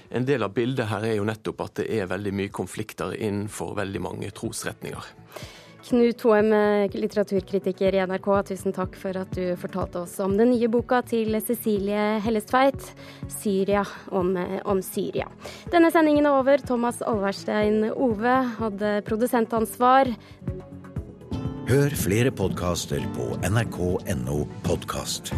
en 0.09 0.25
del 0.25 0.45
av 0.45 0.57
bildet 0.57 0.89
her 0.89 1.05
er 1.05 1.19
jo 1.21 1.29
nettopp 1.29 1.67
at 1.69 1.83
det 1.83 1.91
er 2.01 2.09
veldig 2.09 2.33
mye 2.33 2.53
konflikter 2.53 3.13
innenfor 3.13 3.77
veldig 3.77 4.09
mange 4.09 4.33
trosretninger. 4.33 5.13
Knut 5.83 6.23
Hoem, 6.23 6.53
litteraturkritiker 6.95 7.97
i 7.97 8.03
NRK, 8.07 8.29
tusen 8.53 8.75
takk 8.75 8.95
for 8.99 9.19
at 9.19 9.33
du 9.35 9.57
fortalte 9.59 10.05
oss 10.05 10.15
om 10.23 10.37
den 10.39 10.53
nye 10.55 10.69
boka 10.71 11.01
til 11.03 11.35
Cecilie 11.43 12.21
Hellestveit, 12.23 12.93
'Syria 13.27 13.83
om, 14.15 14.37
om 14.65 14.79
Syria'. 14.79 15.27
Denne 15.75 15.91
sendingen 15.91 16.27
er 16.27 16.39
over. 16.39 16.63
Thomas 16.63 17.03
Alverstein 17.03 17.91
Ove 17.91 18.37
hadde 18.61 19.03
produsentansvar. 19.09 20.15
Hør 21.67 21.99
flere 21.99 22.31
podkaster 22.31 23.03
på 23.17 23.33
nrk.no 23.49 24.45
podkast. 24.63 25.35